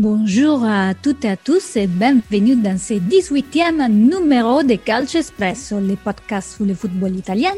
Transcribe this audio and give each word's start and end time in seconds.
Bonjour 0.00 0.64
à 0.64 0.94
toutes 0.94 1.26
et 1.26 1.28
à 1.28 1.36
tous 1.36 1.76
et 1.76 1.86
bienvenue 1.86 2.56
dans 2.56 2.78
ce 2.78 2.94
18e 2.94 3.86
numéro 3.90 4.62
de 4.62 4.76
Calcio 4.76 5.20
Espresso, 5.20 5.78
le 5.78 5.94
podcast 5.94 6.56
sur 6.56 6.64
le 6.64 6.72
football 6.72 7.14
italien 7.16 7.52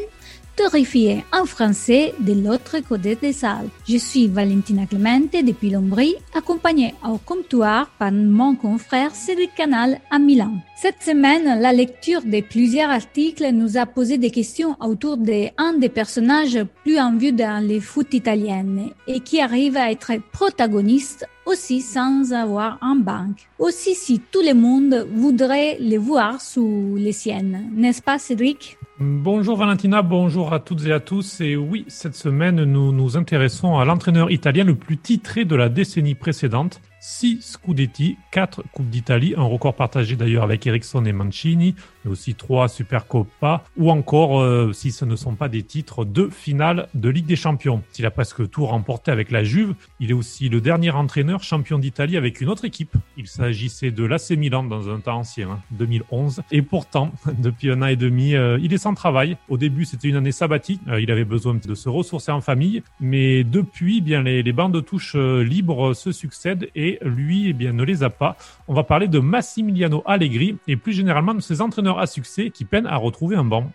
terrifié 0.57 1.23
en 1.31 1.45
français 1.45 2.13
de 2.19 2.33
l'autre 2.33 2.77
côté 2.87 3.15
des 3.15 3.31
salles. 3.33 3.69
Je 3.87 3.97
suis 3.97 4.27
Valentina 4.27 4.85
Clemente 4.85 5.31
depuis 5.31 5.69
Lombrie, 5.69 6.15
accompagnée 6.35 6.93
au 7.07 7.17
comptoir 7.17 7.89
par 7.97 8.11
mon 8.11 8.55
confrère 8.55 9.15
Cédric 9.15 9.55
Canal 9.55 9.99
à 10.11 10.19
Milan. 10.19 10.51
Cette 10.75 11.01
semaine, 11.01 11.61
la 11.61 11.71
lecture 11.71 12.21
de 12.23 12.41
plusieurs 12.41 12.89
articles 12.89 13.51
nous 13.51 13.77
a 13.77 13.85
posé 13.85 14.17
des 14.17 14.31
questions 14.31 14.75
autour 14.81 15.17
d'un 15.17 15.73
des 15.79 15.89
personnages 15.89 16.59
plus 16.83 16.99
en 16.99 17.15
vue 17.15 17.31
dans 17.31 17.65
les 17.65 17.79
foot 17.79 18.13
italiennes 18.13 18.89
et 19.07 19.21
qui 19.21 19.39
arrive 19.39 19.77
à 19.77 19.91
être 19.91 20.11
protagoniste 20.31 21.25
aussi 21.45 21.81
sans 21.81 22.33
avoir 22.33 22.77
un 22.81 22.95
banque. 22.95 23.47
Aussi 23.59 23.95
si 23.95 24.19
tout 24.19 24.41
le 24.41 24.53
monde 24.53 25.07
voudrait 25.13 25.77
les 25.79 25.97
voir 25.97 26.41
sous 26.41 26.95
les 26.97 27.11
siennes. 27.11 27.69
N'est-ce 27.75 28.01
pas 28.01 28.19
Cédric? 28.19 28.77
Bonjour 28.99 29.57
Valentina, 29.57 30.01
bonjour 30.01 30.53
à 30.53 30.59
toutes 30.59 30.85
et 30.85 30.91
à 30.91 30.99
tous. 30.99 31.41
Et 31.41 31.55
oui, 31.55 31.85
cette 31.87 32.15
semaine, 32.15 32.63
nous 32.63 32.91
nous 32.91 33.17
intéressons 33.17 33.77
à 33.77 33.85
l'entraîneur 33.85 34.31
italien 34.31 34.63
le 34.63 34.75
plus 34.75 34.97
titré 34.97 35.45
de 35.45 35.55
la 35.55 35.67
décennie 35.67 36.15
précédente, 36.15 36.79
6 37.05 37.41
Scudetti, 37.41 38.17
4 38.31 38.63
Coupes 38.71 38.89
d'Italie, 38.89 39.33
un 39.35 39.43
record 39.43 39.75
partagé 39.75 40.15
d'ailleurs 40.15 40.43
avec 40.43 40.65
Ericsson 40.65 41.03
et 41.03 41.11
Mancini, 41.11 41.75
mais 42.05 42.11
aussi 42.11 42.33
3 42.33 42.69
Supercoppa, 42.69 43.65
ou 43.75 43.91
encore, 43.91 44.39
euh, 44.39 44.71
si 44.71 44.93
ce 44.93 45.03
ne 45.03 45.17
sont 45.17 45.35
pas 45.35 45.49
des 45.49 45.63
titres, 45.63 46.05
2 46.05 46.29
finales 46.29 46.87
de 46.93 47.09
Ligue 47.09 47.25
des 47.25 47.35
Champions. 47.35 47.83
S'il 47.91 48.05
a 48.05 48.11
presque 48.11 48.49
tout 48.49 48.65
remporté 48.65 49.11
avec 49.11 49.31
la 49.31 49.43
Juve, 49.43 49.75
il 49.99 50.11
est 50.11 50.13
aussi 50.13 50.47
le 50.47 50.61
dernier 50.61 50.91
entraîneur 50.91 51.43
champion 51.43 51.77
d'Italie 51.77 52.15
avec 52.15 52.39
une 52.39 52.47
autre 52.47 52.63
équipe. 52.63 52.95
Il 53.17 53.27
s'agissait 53.27 53.91
de 53.91 54.05
l'AC 54.05 54.31
Milan 54.37 54.63
dans 54.63 54.89
un 54.89 55.01
temps 55.01 55.17
ancien, 55.17 55.61
2011. 55.71 56.39
Hein, 56.39 56.43
et 56.51 56.61
pourtant, 56.61 57.11
depuis 57.37 57.69
un 57.69 57.81
an 57.81 57.87
et 57.87 57.97
demi, 57.97 58.33
euh, 58.33 58.57
il 58.61 58.73
est 58.73 58.77
sans 58.77 58.93
travail. 58.93 59.35
Au 59.49 59.57
début, 59.57 59.83
c'était 59.83 60.07
une 60.07 60.15
année 60.15 60.31
sabbatique. 60.31 60.79
Euh, 60.87 61.01
il 61.01 61.11
avait 61.11 61.25
besoin 61.25 61.55
de 61.55 61.75
se 61.75 61.89
ressourcer 61.89 62.31
en 62.31 62.39
famille. 62.39 62.81
Mais 63.01 63.43
depuis, 63.43 63.97
eh 63.97 64.01
bien 64.01 64.23
les, 64.23 64.41
les 64.41 64.53
bancs 64.53 64.71
de 64.71 64.79
touche 64.79 65.17
libres 65.17 65.93
se 65.93 66.13
succèdent 66.13 66.69
et 66.75 66.92
lui, 67.01 67.49
eh 67.49 67.53
bien, 67.53 67.73
ne 67.73 67.83
les 67.83 68.03
a 68.03 68.09
pas. 68.09 68.37
On 68.67 68.73
va 68.73 68.83
parler 68.83 69.07
de 69.07 69.19
Massimiliano 69.19 70.03
Allegri 70.05 70.57
et 70.67 70.75
plus 70.75 70.93
généralement 70.93 71.33
de 71.33 71.41
ses 71.41 71.61
entraîneurs 71.61 71.99
à 71.99 72.07
succès 72.07 72.49
qui 72.49 72.65
peinent 72.65 72.87
à 72.87 72.97
retrouver 72.97 73.35
un 73.35 73.43
banc. 73.43 73.71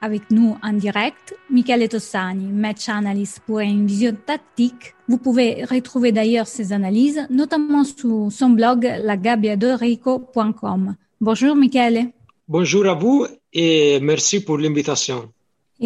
Avec 0.00 0.30
nous 0.30 0.56
en 0.62 0.72
direct, 0.74 1.34
Michele 1.50 1.88
Tossani, 1.88 2.52
match 2.52 2.88
analyst 2.90 3.40
pour 3.46 3.60
une 3.60 3.86
vision 3.86 4.14
tactique. 4.26 4.94
Vous 5.08 5.16
pouvez 5.16 5.64
retrouver 5.64 6.12
d'ailleurs 6.12 6.46
ses 6.46 6.72
analyses, 6.74 7.26
notamment 7.30 7.84
sur 7.84 8.30
son 8.30 8.50
blog 8.50 8.84
lagabbiadorico.com. 9.02 10.96
Bonjour 11.20 11.56
Michele. 11.56 12.10
Bonjour 12.46 12.86
à 12.86 12.92
vous 12.92 13.26
et 13.52 13.98
merci 14.00 14.44
pour 14.44 14.58
l'invitation. 14.58 15.32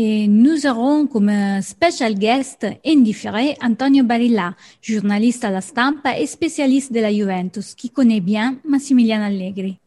Et 0.00 0.28
nous 0.28 0.64
aurons 0.64 1.08
comme 1.08 1.28
special 1.60 2.14
guest 2.14 2.64
indifféré 2.86 3.56
Antonio 3.60 4.04
Barilla, 4.04 4.54
journaliste 4.80 5.44
à 5.44 5.50
la 5.50 5.60
Stampa 5.60 6.16
et 6.20 6.26
spécialiste 6.26 6.92
de 6.92 7.00
la 7.00 7.12
Juventus, 7.12 7.74
qui 7.74 7.90
connaît 7.90 8.20
bien 8.20 8.58
Massimiliano 8.64 9.24
Allegri. 9.24 9.80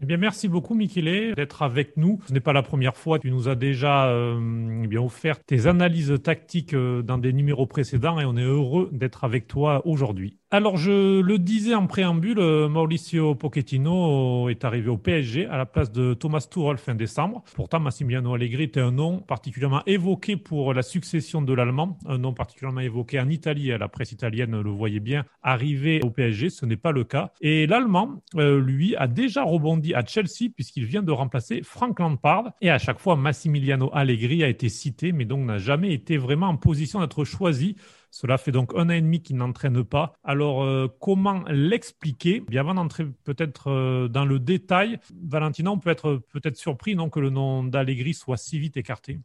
Eh 0.00 0.06
bien, 0.06 0.18
merci 0.18 0.46
beaucoup, 0.46 0.76
Michele, 0.76 1.34
d'être 1.34 1.62
avec 1.62 1.96
nous. 1.96 2.20
Ce 2.28 2.32
n'est 2.32 2.38
pas 2.38 2.52
la 2.52 2.62
première 2.62 2.96
fois. 2.96 3.18
Tu 3.18 3.32
nous 3.32 3.48
as 3.48 3.56
déjà 3.56 4.06
euh, 4.06 4.38
eh 4.84 4.86
bien 4.86 5.02
offert 5.02 5.42
tes 5.42 5.66
analyses 5.66 6.14
tactiques 6.22 6.74
euh, 6.74 7.02
dans 7.02 7.18
des 7.18 7.32
numéros 7.32 7.66
précédents 7.66 8.20
et 8.20 8.24
on 8.24 8.36
est 8.36 8.44
heureux 8.44 8.88
d'être 8.92 9.24
avec 9.24 9.48
toi 9.48 9.82
aujourd'hui. 9.84 10.36
Alors, 10.52 10.76
je 10.76 11.20
le 11.20 11.38
disais 11.38 11.76
en 11.76 11.86
préambule, 11.86 12.40
euh, 12.40 12.68
Mauricio 12.68 13.36
Pochettino 13.36 14.48
est 14.48 14.64
arrivé 14.64 14.88
au 14.88 14.98
PSG 14.98 15.46
à 15.46 15.56
la 15.56 15.64
place 15.64 15.92
de 15.92 16.12
Thomas 16.12 16.44
Tuchel 16.50 16.76
fin 16.76 16.96
décembre. 16.96 17.44
Pourtant, 17.54 17.78
Massimiliano 17.78 18.34
Allegri 18.34 18.64
était 18.64 18.80
un 18.80 18.90
nom 18.90 19.20
particulièrement 19.20 19.84
évoqué 19.86 20.36
pour 20.36 20.74
la 20.74 20.82
succession 20.82 21.40
de 21.40 21.52
l'Allemand, 21.52 21.98
un 22.04 22.18
nom 22.18 22.34
particulièrement 22.34 22.80
évoqué 22.80 23.20
en 23.20 23.28
Italie. 23.28 23.68
La 23.68 23.86
presse 23.86 24.10
italienne 24.10 24.60
le 24.60 24.70
voyait 24.70 24.98
bien 24.98 25.24
arriver 25.44 26.00
au 26.02 26.10
PSG. 26.10 26.50
Ce 26.50 26.66
n'est 26.66 26.76
pas 26.76 26.90
le 26.90 27.04
cas. 27.04 27.30
Et 27.40 27.68
l'Allemand, 27.68 28.20
euh, 28.34 28.60
lui, 28.60 28.96
a 28.96 29.06
déjà 29.06 29.44
rebondi 29.44 29.94
à 29.94 30.04
Chelsea 30.04 30.50
puisqu'il 30.52 30.84
vient 30.84 31.04
de 31.04 31.12
remplacer 31.12 31.60
Frank 31.62 32.00
Lampard. 32.00 32.54
Et 32.60 32.70
à 32.70 32.78
chaque 32.78 32.98
fois, 32.98 33.14
Massimiliano 33.14 33.88
Allegri 33.92 34.42
a 34.42 34.48
été 34.48 34.68
cité, 34.68 35.12
mais 35.12 35.26
donc 35.26 35.46
n'a 35.46 35.58
jamais 35.58 35.94
été 35.94 36.16
vraiment 36.16 36.48
en 36.48 36.56
position 36.56 36.98
d'être 36.98 37.22
choisi 37.22 37.76
cela 38.10 38.38
fait 38.38 38.52
donc 38.52 38.72
un 38.74 38.86
an 38.86 38.90
et 38.90 39.00
demi 39.00 39.22
qu'il 39.22 39.36
n'entraîne 39.36 39.84
pas. 39.84 40.14
Alors, 40.24 40.62
euh, 40.62 40.88
comment 41.00 41.44
l'expliquer? 41.48 42.40
Bien 42.40 42.60
avant 42.60 42.74
d'entrer 42.74 43.06
peut-être 43.24 43.70
euh, 43.70 44.08
dans 44.08 44.24
le 44.24 44.38
détail, 44.38 44.98
Valentina, 45.22 45.70
on 45.70 45.78
peut 45.78 45.90
être 45.90 46.22
peut-être 46.32 46.56
surpris 46.56 46.94
non, 46.94 47.08
que 47.08 47.20
le 47.20 47.30
nom 47.30 47.64
d'Allegri 47.64 48.14
soit 48.14 48.36
si 48.36 48.58
vite 48.58 48.76
écarté. 48.76 49.20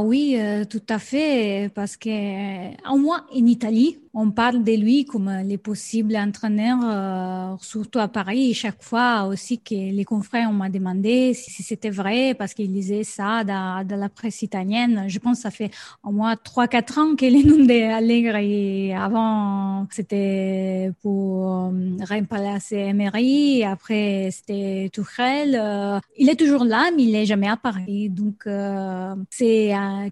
Oui, 0.00 0.36
euh, 0.38 0.64
tout 0.64 0.82
à 0.88 0.98
fait, 0.98 1.70
parce 1.74 1.96
que 1.96 2.08
au 2.92 2.96
moins 2.96 3.24
en 3.32 3.46
Italie, 3.46 3.98
on 4.14 4.30
parle 4.30 4.64
de 4.64 4.72
lui 4.72 5.04
comme 5.04 5.30
les 5.44 5.58
possibles 5.58 6.16
entraîneurs, 6.16 6.80
euh, 6.82 7.56
surtout 7.60 8.00
à 8.00 8.08
Paris. 8.08 8.50
Et 8.50 8.54
chaque 8.54 8.82
fois 8.82 9.24
aussi 9.24 9.58
que 9.58 9.74
les 9.74 10.04
confrères 10.04 10.50
m'ont 10.50 10.68
demandé 10.68 11.34
si 11.34 11.62
c'était 11.62 11.90
vrai, 11.90 12.34
parce 12.34 12.54
qu'ils 12.54 12.72
disaient 12.72 13.04
ça 13.04 13.44
dans, 13.44 13.86
la 13.88 14.08
presse 14.08 14.42
italienne. 14.42 15.04
Je 15.06 15.18
pense 15.18 15.38
que 15.38 15.42
ça 15.42 15.50
fait 15.50 15.70
au 16.02 16.10
moins 16.10 16.34
trois, 16.36 16.66
quatre 16.66 16.98
ans 16.98 17.14
que 17.14 17.26
les 17.26 17.44
noms 17.44 17.64
d'Allegri, 17.64 18.92
avant, 18.92 19.86
c'était 19.90 20.90
pour 21.02 21.46
euh, 21.46 21.70
remplacer 22.08 22.76
Emery, 22.76 23.62
après 23.64 24.30
c'était 24.32 24.90
Tuchel. 24.92 25.56
Euh, 25.60 26.00
il 26.16 26.28
est 26.28 26.36
toujours 26.36 26.64
là, 26.64 26.90
mais 26.94 27.04
il 27.04 27.12
n'est 27.12 27.26
jamais 27.26 27.48
à 27.48 27.56
Paris. 27.56 28.08
Donc, 28.08 28.46
euh, 28.46 29.14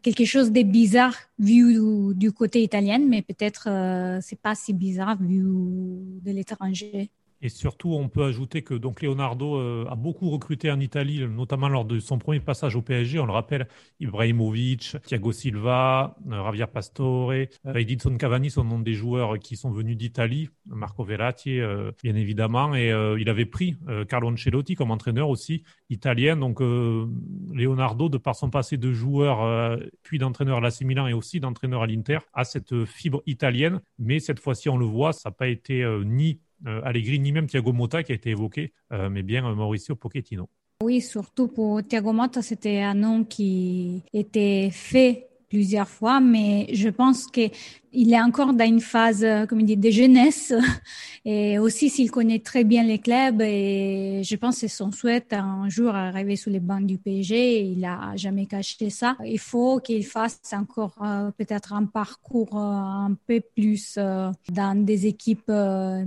quelque 0.02 0.24
chose 0.24 0.52
de 0.52 0.62
bizarre 0.62 1.16
vu 1.38 1.78
du, 2.14 2.32
côté 2.32 2.62
italien, 2.62 2.98
mais 2.98 3.22
peut-être 3.22 3.68
euh, 3.68 4.18
c'est 4.22 4.40
pas 4.40 4.54
si 4.54 4.72
bizarre 4.72 5.16
vu 5.20 5.40
de 5.40 6.30
l'étranger. 6.30 7.10
Et 7.42 7.48
surtout, 7.48 7.92
on 7.94 8.08
peut 8.08 8.24
ajouter 8.24 8.62
que 8.62 8.74
donc 8.74 9.02
Leonardo 9.02 9.56
euh, 9.56 9.84
a 9.90 9.94
beaucoup 9.94 10.30
recruté 10.30 10.70
en 10.70 10.80
Italie, 10.80 11.26
notamment 11.28 11.68
lors 11.68 11.84
de 11.84 11.98
son 11.98 12.18
premier 12.18 12.40
passage 12.40 12.76
au 12.76 12.82
PSG. 12.82 13.18
On 13.18 13.26
le 13.26 13.32
rappelle, 13.32 13.68
Ibrahimovic, 14.00 14.96
Thiago 15.04 15.32
Silva, 15.32 16.16
euh, 16.30 16.44
Javier 16.44 16.66
Pastore, 16.66 17.32
euh, 17.32 17.46
Edinson 17.74 18.16
Cavani 18.16 18.50
sont 18.50 18.78
des 18.78 18.94
joueurs 18.94 19.38
qui 19.38 19.56
sont 19.56 19.70
venus 19.70 19.96
d'Italie. 19.96 20.48
Marco 20.66 21.04
Verratti, 21.04 21.60
bien 22.02 22.16
évidemment, 22.16 22.74
et 22.74 22.88
il 23.18 23.28
avait 23.28 23.46
pris 23.46 23.76
Carlo 24.08 24.30
Ancelotti 24.30 24.74
comme 24.74 24.90
entraîneur 24.90 25.28
aussi 25.28 25.62
italien. 25.90 26.36
Donc 26.36 26.60
Leonardo, 26.60 28.08
de 28.08 28.18
par 28.18 28.34
son 28.34 28.50
passé 28.50 28.76
de 28.76 28.92
joueur, 28.92 29.78
puis 30.02 30.18
d'entraîneur 30.18 30.58
à 30.58 30.60
l'AC 30.60 30.80
Milan 30.82 31.06
et 31.06 31.12
aussi 31.12 31.38
d'entraîneur 31.38 31.82
à 31.82 31.86
l'Inter, 31.86 32.18
a 32.34 32.44
cette 32.44 32.84
fibre 32.84 33.22
italienne. 33.26 33.80
Mais 33.98 34.18
cette 34.18 34.40
fois-ci, 34.40 34.68
on 34.68 34.76
le 34.76 34.86
voit, 34.86 35.12
ça 35.12 35.30
n'a 35.30 35.34
pas 35.34 35.48
été 35.48 35.84
ni 36.04 36.40
Allegri, 36.64 37.18
ni 37.18 37.32
même 37.32 37.46
Thiago 37.46 37.72
Motta 37.72 38.02
qui 38.02 38.12
a 38.12 38.14
été 38.14 38.30
évoqué, 38.30 38.72
euh, 38.92 39.10
mais 39.10 39.22
bien 39.22 39.42
Mauricio 39.54 39.96
Pochettino. 39.96 40.48
Oui, 40.82 41.00
surtout 41.00 41.48
pour 41.48 41.82
Thiago 41.86 42.12
Motta, 42.12 42.42
c'était 42.42 42.80
un 42.80 42.94
nom 42.94 43.24
qui 43.24 44.02
était 44.12 44.70
fait 44.70 45.28
plusieurs 45.56 45.88
fois, 45.88 46.20
mais 46.20 46.66
je 46.74 46.90
pense 46.90 47.26
qu'il 47.28 48.12
est 48.12 48.20
encore 48.20 48.52
dans 48.52 48.66
une 48.66 48.82
phase, 48.82 49.26
comme 49.48 49.60
il 49.60 49.64
dit, 49.64 49.78
de 49.78 49.88
jeunesse. 49.88 50.52
Et 51.24 51.58
aussi, 51.58 51.88
s'il 51.88 52.10
connaît 52.10 52.40
très 52.40 52.62
bien 52.62 52.82
les 52.84 52.98
clubs, 52.98 53.40
et 53.40 54.20
je 54.22 54.36
pense 54.36 54.60
que 54.60 54.68
son 54.68 54.92
souhait 54.92 55.26
un 55.32 55.68
jour 55.70 55.94
arriver 55.94 56.36
sous 56.36 56.50
les 56.50 56.60
bancs 56.60 56.86
du 56.86 56.98
PSG. 56.98 57.62
Il 57.62 57.84
a 57.86 58.14
jamais 58.16 58.44
caché 58.44 58.90
ça. 58.90 59.16
Il 59.24 59.38
faut 59.38 59.80
qu'il 59.80 60.04
fasse 60.04 60.38
encore 60.52 60.94
euh, 61.02 61.30
peut-être 61.32 61.72
un 61.72 61.86
parcours 61.86 62.56
euh, 62.56 63.08
un 63.08 63.16
peu 63.26 63.40
plus 63.40 63.94
euh, 63.96 64.30
dans 64.52 64.84
des 64.84 65.06
équipes 65.06 65.50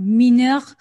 mineures 0.00 0.76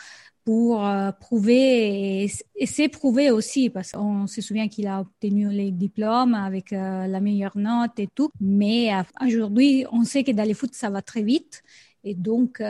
pour 0.46 0.86
euh, 0.86 1.12
prouver 1.12 2.24
et, 2.24 2.66
c'est 2.66 2.90
prouvé 2.90 3.32
aussi 3.32 3.70
parce 3.70 3.92
qu'on 3.92 4.28
se 4.28 4.42
souvient 4.42 4.68
qu'il 4.68 4.88
a 4.88 5.02
obtenu 5.02 5.50
les 5.50 5.72
diplômes 5.72 6.34
avec 6.34 6.74
euh, 6.74 7.08
la 7.08 7.20
meilleure 7.20 7.58
note 7.58 8.00
et 8.00 8.08
tout. 8.08 8.32
Mais 8.40 8.94
euh, 8.94 9.04
aujourd'hui, 9.26 9.86
on 9.92 10.04
sait 10.04 10.24
que 10.24 10.32
dans 10.32 10.44
les 10.44 10.54
foot, 10.54 10.74
ça 10.74 10.90
va 10.90 11.02
très 11.02 11.24
vite. 11.24 11.64
Et 12.06 12.16
donc, 12.16 12.64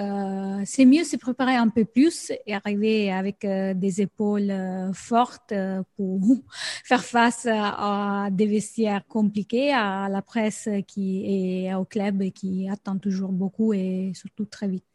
c'est 0.65 0.85
mieux 0.85 1.03
se 1.03 1.15
préparer 1.15 1.55
un 1.55 1.67
peu 1.67 1.85
plus 1.85 2.31
et 2.47 2.55
arriver 2.55 3.11
avec 3.11 3.45
des 3.45 4.01
épaules 4.01 4.51
fortes 4.95 5.53
pour 5.95 6.19
faire 6.83 7.03
face 7.05 7.45
à, 7.45 8.23
à, 8.23 8.31
des 8.31 8.47
vestiaires 8.47 9.05
compliqués, 9.07 9.71
à 9.71 10.09
la 10.09 10.23
presse 10.23 10.67
qui 10.87 11.63
est 11.67 11.73
au 11.75 11.85
club 11.85 12.31
qui 12.31 12.67
attend 12.69 12.97
toujours 12.97 13.31
beaucoup 13.31 13.71
et 13.71 14.13
surtout 14.15 14.45
très 14.45 14.67
vite. 14.67 14.88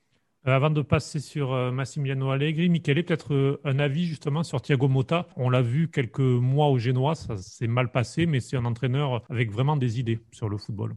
Euh, 0.46 0.50
avant 0.50 0.68
de 0.70 0.82
passer 0.82 1.20
sur 1.20 1.54
euh, 1.54 1.70
Massimiliano 1.70 2.30
Allegri, 2.30 2.68
Michele, 2.68 3.02
peut-être 3.02 3.32
euh, 3.32 3.60
un 3.64 3.78
avis 3.78 4.04
justement 4.04 4.42
sur 4.42 4.60
Thiago 4.60 4.88
Motta. 4.88 5.26
On 5.36 5.48
l'a 5.48 5.62
vu 5.62 5.90
quelques 5.90 6.18
mois 6.20 6.68
au 6.68 6.78
Génois, 6.78 7.14
ça 7.14 7.38
s'est 7.38 7.66
mal 7.66 7.90
passé, 7.90 8.26
mais 8.26 8.40
c'est 8.40 8.56
un 8.58 8.66
entraîneur 8.66 9.22
avec 9.30 9.50
vraiment 9.50 9.76
des 9.76 10.00
idées 10.00 10.20
sur 10.32 10.50
le 10.50 10.58
football. 10.58 10.94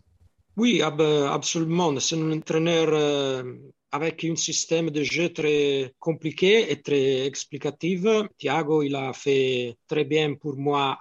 Oui, 0.57 0.81
absolument. 0.81 1.97
C'est 1.99 2.17
un 2.17 2.31
entraîneur 2.31 3.45
avec 3.91 4.25
un 4.25 4.35
système 4.35 4.89
de 4.89 5.03
jeu 5.03 5.29
très 5.29 5.93
compliqué 5.99 6.71
et 6.71 6.81
très 6.81 7.27
explicatif. 7.27 8.01
Thiago, 8.39 8.81
il 8.81 8.95
a 8.95 9.13
fait 9.13 9.77
très 9.87 10.03
bien 10.03 10.33
pour 10.33 10.57
moi 10.57 10.97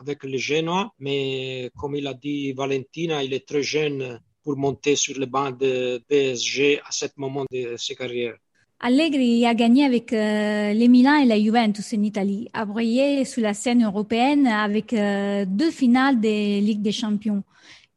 avec 0.00 0.24
le 0.24 0.38
Genoa, 0.38 0.90
mais 0.98 1.70
comme 1.76 1.94
il 1.94 2.06
a 2.06 2.14
dit 2.14 2.52
Valentina, 2.54 3.22
il 3.22 3.34
est 3.34 3.46
très 3.46 3.62
jeune 3.62 4.18
pour 4.46 4.56
monter 4.56 4.94
sur 4.94 5.18
le 5.18 5.26
banc 5.26 5.50
de 5.50 6.00
PSG 6.08 6.78
à 6.88 6.92
ce 6.92 7.06
moment 7.16 7.44
de 7.50 7.74
sa 7.76 7.96
carrière. 7.96 8.36
Allegri 8.78 9.44
a 9.44 9.54
gagné 9.54 9.84
avec 9.84 10.12
euh, 10.12 10.72
les 10.72 10.86
Milan 10.86 11.16
et 11.16 11.24
la 11.24 11.36
Juventus 11.36 11.92
en 11.94 12.02
Italie, 12.02 12.48
a 12.52 12.64
brillé 12.64 13.24
sur 13.24 13.42
la 13.42 13.54
scène 13.54 13.82
européenne 13.82 14.46
avec 14.46 14.92
euh, 14.92 15.44
deux 15.48 15.72
finales 15.72 16.20
des 16.20 16.60
Ligues 16.60 16.82
des 16.82 16.92
Champions. 16.92 17.42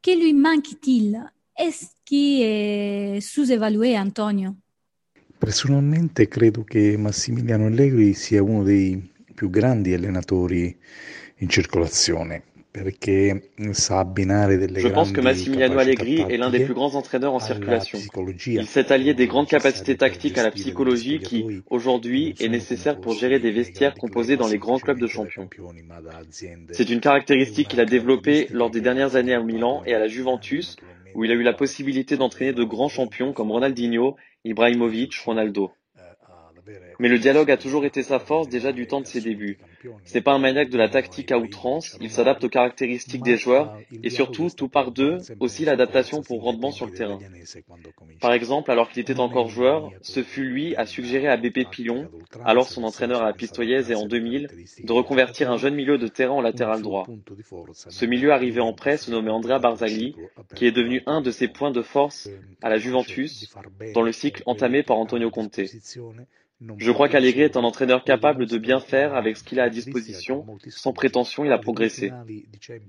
Que 0.02 0.12
lui 0.20 0.34
manque-t-il? 0.34 1.22
Est-ce 1.56 1.86
qu'il 2.04 2.42
est 2.42 3.22
sous-évalué, 3.22 3.96
Antonio? 3.96 4.56
Personalmente 5.38 6.28
credo 6.28 6.64
che 6.64 6.98
Massimiliano 6.98 7.68
Allegri 7.68 8.14
sia 8.16 8.42
uno 8.42 8.64
dei 8.64 9.00
più 9.36 9.52
grandi 9.52 9.94
allenatori 9.94 10.76
in 11.42 11.48
circolazione. 11.48 12.49
Je 12.76 12.92
pense 14.90 15.12
que 15.12 15.22
Massimiliano 15.22 15.80
Allegri 15.80 16.22
est 16.30 16.38
l'un 16.38 16.52
des 16.52 16.66
plus 16.66 16.76
grands 16.76 16.94
entraîneurs 16.94 17.34
en 17.34 17.40
circulation. 17.40 17.98
Il 18.46 18.68
s'est 18.68 18.92
allié 18.92 19.16
des 19.16 19.26
grandes 19.26 19.48
capacités 19.48 19.98
tactiques 19.98 20.38
à 20.38 20.44
la 20.44 20.52
psychologie 20.52 21.20
qui, 21.20 21.64
aujourd'hui, 21.70 22.36
est 22.40 22.48
nécessaire 22.48 23.02
pour 23.02 23.14
gérer 23.14 23.40
des 23.40 23.52
vestiaires 23.52 23.96
composés 23.96 24.38
dans 24.38 24.48
les 24.48 24.60
grands 24.60 24.78
clubs 24.78 25.00
de 25.00 25.08
champions. 25.08 25.50
C'est 26.72 26.90
une 26.90 27.00
caractéristique 27.00 27.70
qu'il 27.70 27.80
a 27.80 27.86
développée 27.86 28.48
lors 28.52 28.70
des 28.70 28.82
dernières 28.82 29.16
années 29.16 29.34
à 29.34 29.42
Milan 29.42 29.82
et 29.88 29.96
à 29.96 30.00
la 30.00 30.08
Juventus, 30.08 30.76
où 31.16 31.26
il 31.26 31.32
a 31.32 31.34
eu 31.34 31.44
la 31.44 31.54
possibilité 31.54 32.18
d'entraîner 32.18 32.54
de 32.54 32.64
grands 32.64 32.90
champions 32.90 33.34
comme 33.34 33.52
Ronaldinho, 33.52 34.16
Ibrahimovic, 34.46 35.16
Ronaldo. 35.16 35.72
Mais 37.00 37.08
le 37.08 37.20
dialogue 37.20 37.52
a 37.52 37.58
toujours 37.58 37.86
été 37.86 38.04
sa 38.04 38.20
force 38.20 38.50
déjà 38.50 38.72
du 38.72 38.88
temps 38.88 39.02
de 39.02 39.08
ses 39.08 39.22
débuts. 39.22 39.58
Ce 40.06 40.14
n'est 40.14 40.22
pas 40.22 40.34
un 40.34 40.40
maniaque 40.40 40.70
de 40.70 40.78
la 40.78 40.90
tactique 40.90 41.32
à 41.32 41.38
outrance, 41.38 41.98
il 42.02 42.12
s'adapte 42.12 42.44
aux 42.44 42.50
caractéristiques 42.50 43.24
des 43.24 43.38
joueurs 43.38 43.78
et 44.04 44.10
surtout, 44.10 44.50
tout 44.50 44.68
par 44.68 44.92
deux, 44.92 45.18
aussi 45.40 45.66
l'adaptation 45.66 46.22
pour 46.22 46.44
rendement 46.44 46.72
sur 46.72 46.86
le 46.86 46.94
terrain. 46.94 47.20
Par 48.20 48.34
exemple, 48.34 48.72
alors 48.72 48.90
qu'il 48.90 49.02
était 49.02 49.20
encore 49.20 49.50
joueur, 49.50 49.92
ce 50.02 50.24
fut 50.24 50.44
lui 50.44 50.76
à 50.76 50.86
suggérer 50.86 51.28
à 51.28 51.38
Bépé 51.38 51.66
Pilon, 51.66 52.10
alors 52.44 52.68
son 52.68 52.84
entraîneur 52.84 53.22
à 53.22 53.26
la 53.26 53.34
Pistoiese 53.34 53.92
et 53.92 53.96
en 53.96 54.06
2000, 54.06 54.50
de 54.84 54.92
reconvertir 54.92 55.52
un 55.52 55.58
jeune 55.58 55.76
milieu 55.76 55.98
de 55.98 56.08
terrain 56.08 56.34
en 56.34 56.42
latéral 56.42 56.82
droit. 56.82 57.08
Ce 57.74 58.06
milieu 58.06 58.32
arrivé 58.32 58.60
en 58.60 58.74
prêt 58.74 58.98
se 58.98 59.12
nommait 59.12 59.32
Andrea 59.32 59.60
Barzagli, 59.60 60.16
qui 60.56 60.66
est 60.66 60.72
devenu 60.72 61.02
un 61.06 61.22
de 61.22 61.32
ses 61.32 61.48
points 61.48 61.72
de 61.72 61.82
force 61.82 62.30
à 62.62 62.70
la 62.70 62.78
Juventus, 62.78 63.54
dans 63.94 64.02
le 64.02 64.12
cycle 64.12 64.44
entamé 64.46 64.84
par 64.84 64.98
Antonio 64.98 65.30
Conte. 65.30 65.62
Je 66.78 66.92
crois 66.92 67.08
qu'Allegri 67.08 67.42
est 67.44 67.56
un 67.56 67.64
entraîneur 67.64 68.04
capable 68.04 68.46
de 68.46 68.58
bien 68.58 68.80
faire 68.82 69.16
avec 69.16 69.38
ce 69.38 69.44
qu'il 69.44 69.62
a 69.62 69.64
à 69.64 69.70
disposition. 69.70 70.46
Sans 70.68 70.92
prétention, 70.92 71.46
il 71.46 71.52
a 71.54 71.58
progressé. 71.58 72.12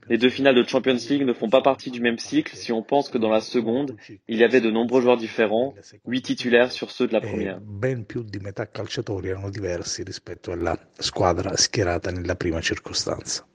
Les 0.09 0.19
deux 0.19 0.29
finales 0.29 0.57
de 0.57 0.65
Champions 0.67 0.99
League 1.09 1.25
ne 1.25 1.33
font 1.33 1.49
pas 1.49 1.63
partie 1.63 1.91
du 1.91 2.01
même 2.01 2.19
cycle 2.19 2.57
si 2.57 2.73
on 2.73 2.83
pense 2.83 3.11
que 3.11 3.19
dans 3.19 3.31
la 3.31 3.41
seconde, 3.41 3.97
il 4.27 4.39
y 4.39 4.45
avait 4.45 4.61
de 4.61 4.71
nombreux 4.71 5.01
joueurs 5.01 5.17
différents, 5.17 5.75
huit 6.07 6.23
titulaires 6.23 6.73
sur 6.73 6.91
ceux 6.91 7.07
de 7.07 7.13
la 7.13 7.21
première. 7.21 7.61
Ben 7.61 8.05
più 8.05 8.25
di 8.25 8.41
metà 8.41 8.67
calciatori 8.67 9.29
erano 9.29 9.51
diversi 9.51 10.03
rispetto 10.03 10.51
alla 10.53 10.77
squadra 10.99 11.57
schierata 11.57 12.11
nella 12.11 12.35
prima 12.35 12.61
circostanza. 12.61 13.47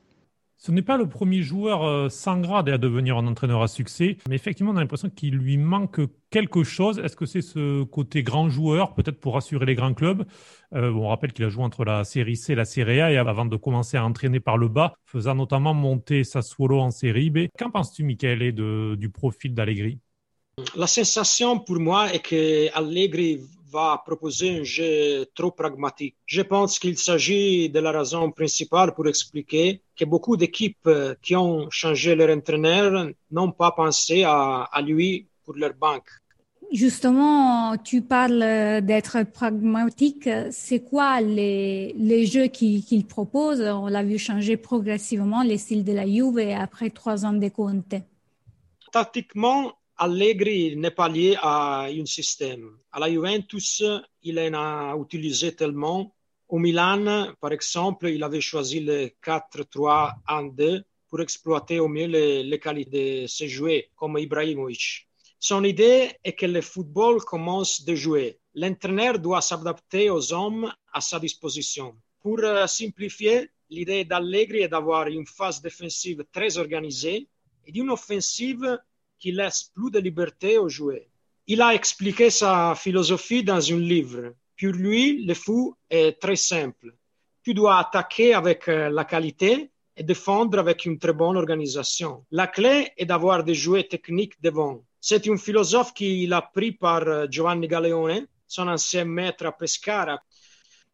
Ce 0.66 0.72
n'est 0.72 0.82
pas 0.82 0.98
le 0.98 1.08
premier 1.08 1.44
joueur 1.44 1.84
euh, 1.84 2.10
sans 2.10 2.40
grade 2.40 2.70
à 2.70 2.80
devenir 2.80 3.20
un 3.20 3.28
entraîneur 3.28 3.62
à 3.62 3.68
succès, 3.68 4.18
mais 4.28 4.34
effectivement, 4.34 4.72
on 4.72 4.78
a 4.78 4.80
l'impression 4.80 5.12
qu'il 5.12 5.36
lui 5.36 5.58
manque 5.58 6.02
quelque 6.32 6.64
chose. 6.64 6.98
Est-ce 6.98 7.16
que 7.16 7.28
c'est 7.28 7.44
ce 7.44 7.84
côté 7.84 8.24
grand 8.24 8.50
joueur, 8.50 8.96
peut-être 8.96 9.20
pour 9.20 9.38
assurer 9.38 9.68
les 9.68 9.76
grands 9.76 9.94
clubs? 9.94 10.26
Euh, 10.74 10.92
On 10.92 11.10
rappelle 11.10 11.34
qu'il 11.34 11.46
a 11.46 11.50
joué 11.50 11.64
entre 11.64 11.86
la 11.86 12.04
Série 12.04 12.36
C 12.36 12.54
et 12.54 12.56
la 12.56 12.66
Série 12.66 13.00
A, 13.00 13.12
et 13.12 13.18
avant 13.18 13.46
de 13.46 13.56
commencer 13.58 13.96
à 13.96 14.04
entraîner 14.04 14.40
par 14.40 14.58
le 14.58 14.68
bas, 14.68 14.96
faisant 15.06 15.36
notamment 15.36 15.76
monter 15.76 16.24
Sassuolo 16.24 16.80
en 16.80 16.90
Série 16.90 17.30
B. 17.30 17.46
Qu'en 17.60 17.70
penses-tu, 17.70 18.04
Michael, 18.04 18.52
du 18.98 19.10
profil 19.12 19.54
d'Allegri? 19.54 20.00
La 20.76 20.88
sensation 20.88 21.60
pour 21.60 21.80
moi 21.80 22.12
est 22.12 22.24
que 22.24 22.76
Allegri 22.76 23.40
va 23.78 24.02
proposer 24.10 24.50
un 24.60 24.64
jeu 24.64 25.26
trop 25.38 25.52
pragmatique. 25.62 26.16
Je 26.26 26.44
pense 26.54 26.72
qu'il 26.80 26.98
s'agit 26.98 27.70
de 27.76 27.80
la 27.88 27.92
raison 28.00 28.24
principale 28.32 28.90
pour 28.96 29.06
expliquer 29.14 29.66
que 29.98 30.06
beaucoup 30.14 30.36
d'équipes 30.42 30.90
qui 31.22 31.36
ont 31.36 31.70
changé 31.70 32.10
leur 32.16 32.32
entraîneur 32.38 32.90
n'ont 33.36 33.52
pas 33.52 33.72
pensé 33.72 34.24
à, 34.26 34.82
lui 34.90 35.28
pour 35.44 35.56
leur 35.62 35.74
banque. 35.86 36.10
Justement, 36.72 37.78
tu 37.90 38.02
parles 38.02 38.82
d'être 38.90 39.18
pragmatique. 39.40 40.28
C'est 40.52 40.84
quoi 40.92 41.22
les, 41.22 41.94
les 42.12 42.26
jeux 42.34 42.48
qu'il 42.48 43.06
propose 43.16 43.62
On 43.62 43.88
l'a 43.96 44.04
vu 44.04 44.18
changer 44.18 44.56
progressivement 44.58 45.44
les 45.44 45.60
styles 45.64 45.86
de 45.92 45.94
la 45.94 46.08
Juve 46.08 46.40
après 46.68 46.90
trois 46.90 47.18
ans 47.26 47.38
de 47.44 47.50
Conte. 47.50 47.96
Tactiquement, 48.92 49.74
Allegri 49.98 50.76
n'est 50.76 50.92
pas 50.92 51.08
lié 51.08 51.38
à 51.42 51.86
un 51.86 52.06
système. 52.06 52.78
À 52.92 53.00
la 53.00 53.10
Juventus, 53.10 53.84
il 54.24 54.40
en 54.40 54.54
a 54.54 54.96
utilisé 54.98 55.56
tellement. 55.56 56.14
Au 56.50 56.60
Milan, 56.60 57.34
par 57.40 57.54
exemple, 57.54 58.10
il 58.10 58.22
avait 58.24 58.42
choisi 58.42 58.82
le 58.82 59.10
4-3-1-2 59.24 60.84
pour 61.08 61.22
exploiter 61.22 61.80
au 61.80 61.88
mieux 61.88 62.08
les, 62.08 62.60
qualités 62.60 63.22
de 63.24 63.28
ses 63.28 63.48
joueurs, 63.48 63.84
comme 63.96 64.18
Ibrahimovic. 64.18 65.08
Son 65.40 65.64
idée 65.64 66.12
est 66.24 66.34
que 66.34 66.46
le 66.46 66.62
football 66.62 67.22
commence 67.22 67.86
de 67.86 67.96
jouer. 67.96 68.40
L'entraîneur 68.54 69.18
doit 69.18 69.42
s'adapter 69.42 70.10
aux 70.10 70.34
hommes 70.34 70.74
à 70.92 71.02
sa 71.02 71.20
disposition. 71.20 71.96
Pour 72.22 72.40
euh, 72.40 72.68
simplifier, 72.68 73.50
l'idée 73.70 74.04
d'Allegri 74.04 74.62
est 74.62 74.68
d'avoir 74.68 75.08
une 75.08 75.26
phase 75.26 75.62
défensive 75.62 76.26
très 76.32 76.58
organisée 76.58 77.28
et 77.66 77.72
d'une 77.72 77.92
offensive 77.92 78.80
laisse 79.32 79.72
plus 79.74 79.92
de 79.92 80.00
liberté 80.00 80.58
aux 80.58 80.70
joueurs. 80.70 81.08
Il 81.48 81.62
a 81.62 81.74
expliqué 81.74 82.30
sa 82.30 82.74
philosophie 82.76 83.44
dans 83.44 83.72
un 83.72 83.78
livre. 83.78 84.34
Pour 84.60 84.72
lui, 84.72 85.26
le 85.26 85.34
fou 85.34 85.76
est 85.90 86.20
très 86.20 86.36
simple. 86.36 86.96
Tu 87.44 87.54
dois 87.54 87.78
attaquer 87.78 88.34
avec 88.34 88.68
euh, 88.68 88.90
la 88.90 89.06
qualité 89.06 89.70
et 89.96 90.04
défendre 90.04 90.60
avec 90.60 90.86
une 90.86 90.98
très 90.98 91.14
bonne 91.14 91.38
organisation. 91.38 92.26
La 92.32 92.48
clé 92.48 92.92
est 92.98 93.06
d'avoir 93.06 93.44
des 93.44 93.54
joueurs 93.54 93.88
techniques 93.88 94.42
devant. 94.42 94.84
C'est 95.00 95.28
un 95.28 95.38
philosophe 95.38 95.94
qu'il 95.94 96.34
a 96.34 96.42
pris 96.42 96.72
par 96.72 97.08
euh, 97.08 97.28
Giovanni 97.30 97.68
Galeone, 97.68 98.26
son 98.48 98.68
ancien 98.68 99.06
maître 99.06 99.46
à 99.46 99.52
Pescara. 99.52 100.20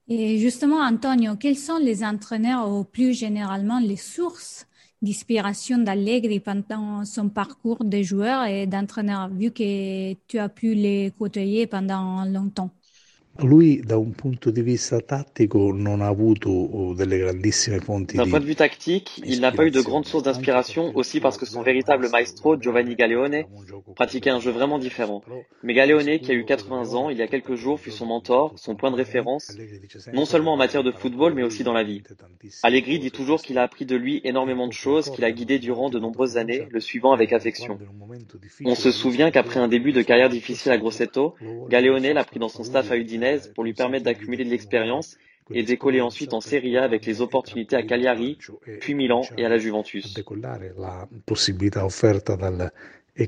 Et 0.08 0.40
justement, 0.40 0.82
Antonio, 0.82 1.38
quels 1.38 1.58
sont 1.58 1.78
les 1.78 2.04
entraîneurs 2.04 2.70
ou 2.70 2.84
plus 2.84 3.14
généralement 3.18 3.80
les 3.80 3.96
sources 3.96 4.68
d'inspiration 5.02 5.78
d'Allegri 5.80 6.40
pendant 6.40 7.06
son 7.06 7.30
parcours 7.30 7.84
de 7.84 8.02
joueur 8.04 8.46
et 8.46 8.68
d'entraîneur, 8.68 9.30
vu 9.30 9.52
que 9.52 10.14
tu 10.28 10.40
as 10.40 10.50
pu 10.50 10.74
les 10.76 11.12
côtoyer 11.18 11.68
pendant 11.68 12.26
longtemps 12.26 12.72
Lui, 13.40 13.80
da 13.80 13.98
un 13.98 14.12
punto 14.12 14.52
di 14.52 14.62
vista 14.62 15.00
tattico, 15.00 15.72
non 15.72 16.02
ha 16.02 16.08
avuto 16.08 16.50
oh, 16.50 16.94
delle 16.94 17.18
grandissime 17.18 17.80
fonti 17.80 18.18
D'un 18.18 18.28
point 18.28 18.42
de 18.42 18.46
vue 18.46 18.56
tactique, 18.56 19.22
il 19.24 19.40
n'a 19.40 19.54
pas 19.54 19.66
eu 19.66 19.72
de 19.72 19.82
grandes 19.82 20.06
sources 20.06 20.24
d'inspiration, 20.24 20.92
aussi 20.96 21.22
parce 21.22 21.38
que 21.38 21.46
son 21.46 21.62
véritable 21.62 22.10
maestro, 22.10 22.60
Giovanni 22.60 22.96
Galeone, 22.96 23.46
pratiquait 23.96 24.30
un 24.30 24.42
jeu 24.42 24.52
vraiment 24.52 24.80
différent. 24.80 25.24
Mais 25.64 25.74
Galeone, 25.74 26.20
qui 26.20 26.30
a 26.30 26.34
eu 26.34 26.44
80 26.44 26.94
ans, 26.94 27.10
il 27.10 27.18
y 27.18 27.22
a 27.22 27.28
quelques 27.28 27.56
jours, 27.56 27.80
fut 27.80 27.90
son 27.90 28.06
mentor, 28.06 28.54
son 28.58 28.76
point 28.76 28.92
de 28.92 28.98
référence, 28.98 29.58
non 30.12 30.26
seulement 30.26 30.54
en 30.54 30.58
matière 30.58 30.84
de 30.84 30.92
football, 30.92 31.34
mais 31.34 31.44
aussi 31.44 31.64
dans 31.64 31.74
la 31.74 31.84
vie. 31.84 32.04
Allegri 32.64 33.00
dit 33.00 33.12
toujours 33.12 33.42
qu'il 33.42 33.58
a 33.58 33.64
appris 33.64 33.86
de 33.86 33.96
lui 33.96 34.20
énormément 34.26 34.68
de 34.68 34.74
choses, 34.74 35.10
qu'il 35.10 35.24
a 35.24 35.32
guidé 35.32 35.58
durant 35.58 35.90
de 35.90 36.00
nombreuses 36.00 36.36
années, 36.38 36.68
le 36.70 36.80
suivant 36.82 37.14
avec 37.14 37.32
affection. 37.32 37.80
On 38.66 38.76
se 38.76 38.92
souvient 38.92 39.32
qu'après 39.32 39.60
un 39.60 39.70
début 39.70 39.94
de 39.94 40.02
carrière 40.02 40.30
difficile 40.30 40.74
à 40.74 40.78
Grosseto, 40.78 41.34
Galeone 41.70 42.12
l'a 42.12 42.24
pris 42.26 42.40
dans 42.40 42.50
son 42.50 42.64
staff 42.64 42.92
à 42.92 42.98
Udine 42.98 43.21
pour 43.54 43.64
lui 43.64 43.74
permettre 43.74 44.06
d'accumuler 44.06 44.46
de 44.46 44.50
l'expérience 44.50 45.18
et 45.54 45.64
d'écoller 45.64 46.02
ensuite 46.02 46.34
en 46.34 46.42
Serie 46.42 46.78
A 46.78 46.84
avec 46.84 47.06
les 47.06 47.22
opportunités 47.22 47.76
à 47.76 47.84
Cagliari, 47.84 48.38
puis 48.80 48.94
Milan 48.94 49.22
et 49.38 49.46
à 49.46 49.50
la 49.50 49.58
Juventus. 49.58 50.14
La 50.78 51.08
possibilità 51.26 51.86
offerta 51.86 52.36
dal 52.36 52.72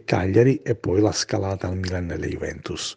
Cagliari 0.05 0.61
e 0.63 0.75
poi 0.75 1.01
la 1.01 1.11
scalata 1.11 1.67
al 1.67 1.77
Milan 1.77 2.11
e 2.11 2.29
Juventus. 2.29 2.95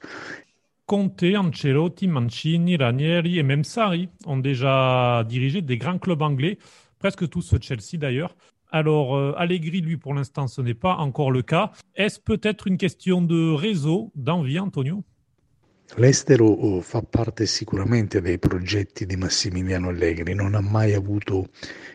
Conte, 0.85 1.37
Ancelotti, 1.37 2.07
Mancini, 2.07 2.77
Ranieri 2.77 3.41
et 3.41 3.43
même 3.43 3.65
Sarri 3.65 4.09
ont 4.25 4.37
déjà 4.37 5.25
dirigé 5.29 5.61
des 5.61 5.79
grands 5.79 5.99
clubs 5.99 6.23
anglais, 6.23 6.59
presque 7.01 7.29
tous 7.29 7.57
Chelsea 7.61 7.99
d'ailleurs. 7.99 8.37
Alors, 8.71 9.17
euh, 9.17 9.33
Allegri, 9.37 9.81
lui, 9.81 9.97
pour 9.97 10.15
l'instant, 10.15 10.47
ce 10.47 10.61
n'est 10.61 10.75
pas 10.75 10.97
encore 10.97 11.33
le 11.33 11.43
cas. 11.43 11.73
Est-ce 11.97 12.21
peut-être 12.21 12.69
une 12.69 12.79
question 12.79 13.21
de 13.21 13.53
réseau, 13.53 14.13
d'envie, 14.15 14.61
Antonio? 14.61 15.03
L'estero 15.95 16.47
oh, 16.47 16.81
fa 16.81 17.01
parte 17.01 17.47
sicuramente 17.47 18.21
dei 18.21 18.39
progetti 18.39 19.07
di 19.07 19.17
Massimiliano 19.17 19.89
Allegri, 19.89 20.35
non 20.35 20.55
ha 20.55 20.61
mai 20.61 20.93
avuto 20.93 21.47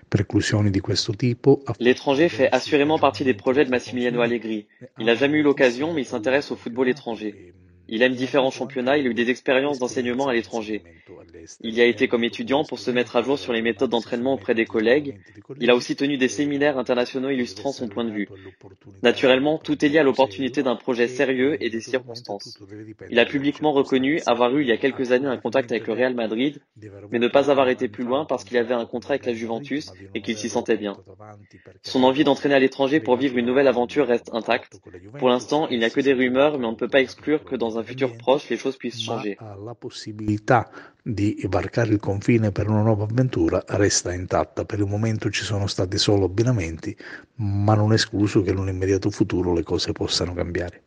preclusioni 0.08 0.72
di 0.72 0.80
questo 0.80 1.14
tipo. 1.14 1.62
L'étranger 1.78 2.30
fait 2.30 2.50
assurément 2.52 3.00
partie 3.00 3.24
des 3.24 3.36
projets 3.36 3.66
de 3.66 3.70
Massimiliano 3.70 4.22
Allegri. 4.22 4.66
Il 4.98 5.06
n'a 5.06 5.16
jamais 5.16 5.40
eu 5.40 5.44
l'occasion, 5.44 5.94
mais 5.94 6.02
il 6.02 6.08
s'intéresse 6.08 6.52
au 6.52 6.56
football 6.56 6.88
étranger. 6.88 7.54
Il 7.94 8.04
aime 8.04 8.16
différents 8.16 8.52
championnats, 8.52 8.98
il 8.98 9.06
a 9.06 9.10
eu 9.10 9.14
des 9.14 9.30
expériences 9.30 9.78
d'enseignement 9.78 10.30
à 10.30 10.34
l'étranger. 10.34 10.82
Il 11.60 11.76
y 11.76 11.82
a 11.82 11.86
été 11.86 12.08
comme 12.08 12.24
étudiant 12.24 12.64
pour 12.64 12.80
se 12.80 12.90
mettre 12.90 13.18
à 13.18 13.22
jour 13.22 13.38
sur 13.38 13.52
les 13.52 13.62
méthodes 13.62 13.90
d'entraînement 13.90 14.34
auprès 14.34 14.56
des 14.56 14.64
collègues. 14.64 15.20
Il 15.60 15.70
a 15.70 15.76
aussi 15.76 15.98
tenu 15.98 16.18
des 16.18 16.30
séminaires 16.30 16.78
internationaux 16.78 17.30
illustrant 17.30 17.74
son 17.74 17.90
point 17.90 18.06
de 18.06 18.12
vue. 18.12 18.30
Naturellement, 19.04 19.58
tout 19.58 19.84
est 19.84 19.90
lié 19.90 20.00
à 20.00 20.04
l'opportunité 20.04 20.64
d'un 20.64 20.78
projet 20.78 21.10
sérieux 21.10 21.62
et 21.62 21.70
des 21.70 21.82
circonstances. 21.82 22.58
Il 23.10 23.20
a 23.20 23.26
publiquement 23.26 23.74
reconnu 23.74 24.22
avoir 24.26 24.56
eu 24.56 24.62
il 24.62 24.70
y 24.70 24.72
a 24.72 24.78
quelques 24.78 25.12
années 25.12 25.28
un 25.28 25.38
contact 25.38 25.70
avec 25.72 25.86
le 25.88 25.94
Real 25.94 26.16
Madrid, 26.16 26.62
mais 27.12 27.20
ne 27.20 27.28
pas 27.28 27.52
avoir 27.52 27.68
été 27.68 27.90
plus 27.90 28.06
loin 28.06 28.24
parce 28.24 28.46
qu'il 28.46 28.56
avait 28.58 28.74
un 28.74 28.86
contrat 28.86 29.16
avec 29.16 29.26
la 29.26 29.34
Juventus 29.34 29.92
et 30.16 30.22
qu'il 30.22 30.38
s'y 30.38 30.48
sentait 30.48 30.78
bien. 30.78 30.96
Son 31.84 32.04
envie 32.04 32.24
d'entraîner 32.24 32.56
à 32.56 32.60
l'étranger 32.60 33.02
pour 33.02 33.18
vivre 33.18 33.38
une 33.38 33.46
nouvelle 33.46 33.68
aventure 33.68 34.08
reste 34.08 34.30
intacte. 34.34 34.80
Pour 35.20 35.28
l'instant, 35.28 35.68
il 35.68 35.80
n'y 35.80 35.86
a 35.86 35.90
que 35.90 36.00
des 36.00 36.14
rumeurs, 36.14 36.58
mais 36.58 36.66
on 36.66 36.72
ne 36.72 36.78
peut 36.78 36.88
pas 36.88 37.02
exclure 37.02 37.44
que 37.44 37.58
dans 37.58 37.78
un 37.78 37.81
futur 37.84 38.16
proche, 38.18 38.50
les 38.50 38.58
choses 38.58 38.78
puissent 38.78 39.04
changer. 39.06 39.38
La 39.64 39.76
possibilità 39.76 40.70
di 41.02 41.44
varcare 41.50 41.92
il 41.92 42.00
confine 42.00 42.52
per 42.52 42.70
una 42.70 42.82
nuova 42.82 43.04
avventura 43.04 43.64
resta 43.68 44.14
intatta. 44.14 44.66
Per 44.66 44.80
il 44.80 44.86
momento 44.86 45.30
ci 45.30 45.44
sono 45.44 45.68
stati 45.68 45.98
solo 45.98 46.26
abbinamenti, 46.26 46.96
ma 47.36 47.76
non 47.76 47.92
è 47.92 47.96
escluso 47.96 48.42
che 48.42 48.52
in 48.52 48.58
un 48.58 48.70
immediato 48.70 49.10
futuro 49.10 49.54
le 49.54 49.64
cose 49.64 49.92
possano 49.92 50.34
cambiare. 50.34 50.84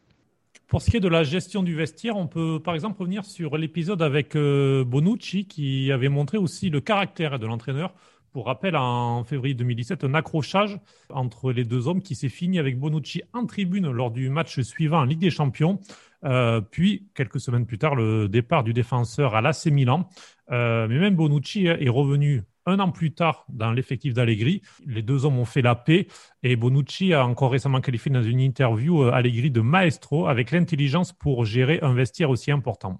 Pour 0.67 0.81
ce 0.81 0.91
qui 0.91 0.97
est 0.97 1.01
de 1.01 1.09
la 1.09 1.23
gestion 1.23 1.63
du 1.63 1.75
vestiaire, 1.75 2.17
on 2.17 2.27
peut 2.27 2.59
par 2.59 2.75
exemple 2.75 2.99
revenir 2.99 3.25
sur 3.25 3.57
l'épisode 3.59 4.03
avec 4.03 4.35
euh, 4.35 4.83
Bonucci 4.85 5.47
qui 5.47 5.93
avait 5.93 6.09
montré 6.09 6.39
aussi 6.39 6.71
le 6.71 6.81
caractère 6.81 7.39
de 7.39 7.47
l'entraîneur. 7.47 7.95
Pour 8.33 8.47
rappel, 8.47 8.75
en 8.75 9.23
février 9.23 9.55
2017, 9.55 10.03
un 10.03 10.15
accrochage 10.15 10.81
entre 11.11 11.53
les 11.53 11.63
deux 11.63 11.87
hommes 11.87 12.03
qui 12.03 12.17
s'est 12.17 12.29
fini 12.29 12.59
avec 12.59 12.81
Bonucci 12.81 13.23
en 13.33 13.47
tribune 13.47 13.89
lors 13.89 14.11
du 14.11 14.29
match 14.31 14.61
suivant 14.63 14.99
en 14.99 15.05
Ligue 15.05 15.21
des 15.21 15.31
Champions. 15.31 15.79
Euh, 16.25 16.61
puis, 16.61 17.07
quelques 17.15 17.41
semaines 17.41 17.67
plus 17.67 17.79
tard, 17.79 17.95
le 17.95 18.29
départ 18.29 18.65
du 18.65 18.73
défenseur 18.73 19.35
à 19.35 19.41
l'AC 19.41 19.67
Milan. 19.67 20.09
Euh, 20.51 20.87
mais 20.89 20.99
même 20.99 21.17
Bonucci 21.17 21.67
est 21.67 21.89
revenu 21.89 22.43
un 22.67 22.79
an 22.79 22.91
plus 22.91 23.13
tard 23.13 23.45
dans 23.49 23.73
l'effectif 23.73 24.15
d'Allegri. 24.15 24.63
Les 24.87 25.03
deux 25.03 25.25
hommes 25.25 25.39
ont 25.39 25.45
fait 25.45 25.63
la 25.63 25.75
paix 25.75 26.07
et 26.43 26.57
Bonucci 26.57 27.13
a 27.13 27.27
encore 27.27 27.53
récemment 27.53 27.81
qualifié 27.81 28.11
dans 28.11 28.23
une 28.23 28.41
interview 28.41 29.05
euh, 29.05 29.13
Allegri 29.13 29.51
de 29.51 29.61
maestro 29.61 30.27
avec 30.27 30.51
l'intelligence 30.51 31.13
pour 31.13 31.45
gérer 31.45 31.79
un 31.83 31.95
vestiaire 31.95 32.31
aussi 32.31 32.51
important. 32.51 32.99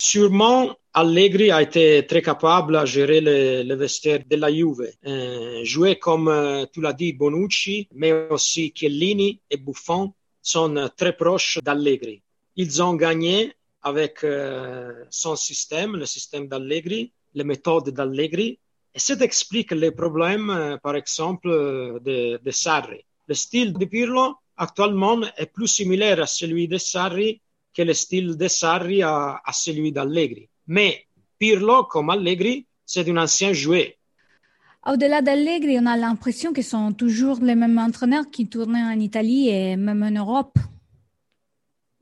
Sûrement, 0.00 0.76
Allegri 0.94 1.50
a 1.50 1.60
été 1.60 2.06
très 2.06 2.22
capable 2.22 2.76
à 2.76 2.84
gérer 2.84 3.20
le, 3.20 3.74
vestiaire 3.74 4.20
de 4.28 4.36
la 4.36 4.52
Juve. 4.52 4.88
Euh, 5.04 5.64
jouer 5.64 5.98
comme 5.98 6.32
tu 6.72 6.80
l'as 6.80 6.92
dit, 6.92 7.12
Bonucci, 7.12 7.88
mais 7.94 8.12
aussi 8.30 8.72
Chiellini 8.74 9.40
et 9.50 9.56
Buffon 9.56 10.12
sont 10.40 10.88
très 10.96 11.16
proches 11.16 11.58
d'Allegri. 11.64 12.22
Ils 12.60 12.82
ont 12.82 12.94
gagné 12.94 13.54
avec 13.82 14.24
euh, 14.24 15.04
son 15.10 15.36
système, 15.36 15.94
le 15.94 16.06
système 16.06 16.48
d'Allegri, 16.48 17.12
les 17.34 17.44
méthodes 17.44 17.90
d'Allegri. 17.90 18.58
Et 18.96 18.98
ça 18.98 19.14
explique 19.20 19.70
les 19.70 19.92
problèmes, 19.92 20.50
euh, 20.50 20.76
par 20.76 20.96
exemple, 20.96 21.48
de, 21.48 22.40
de 22.44 22.50
Sarri. 22.50 23.04
Le 23.28 23.34
style 23.34 23.72
de 23.74 23.84
Pirlo 23.84 24.34
actuellement 24.56 25.20
est 25.36 25.46
plus 25.46 25.68
similaire 25.68 26.20
à 26.20 26.26
celui 26.26 26.66
de 26.66 26.78
Sarri 26.78 27.40
que 27.72 27.82
le 27.82 27.94
style 27.94 28.36
de 28.36 28.48
Sarri 28.48 29.02
à, 29.02 29.40
à 29.44 29.52
celui 29.52 29.92
d'Allegri. 29.92 30.48
Mais 30.66 31.06
Pirlo, 31.38 31.84
comme 31.84 32.10
Allegri, 32.10 32.66
c'est 32.84 33.08
un 33.08 33.18
ancien 33.18 33.52
joueur. 33.52 33.86
Au-delà 34.84 35.22
d'Allegri, 35.22 35.78
on 35.78 35.86
a 35.86 35.96
l'impression 35.96 36.52
ce 36.56 36.62
sont 36.62 36.90
toujours 36.92 37.38
les 37.40 37.54
mêmes 37.54 37.78
entraîneurs 37.78 38.28
qui 38.32 38.48
tournaient 38.48 38.82
en 38.82 38.98
Italie 38.98 39.48
et 39.48 39.76
même 39.76 40.02
en 40.02 40.10
Europe. 40.10 40.58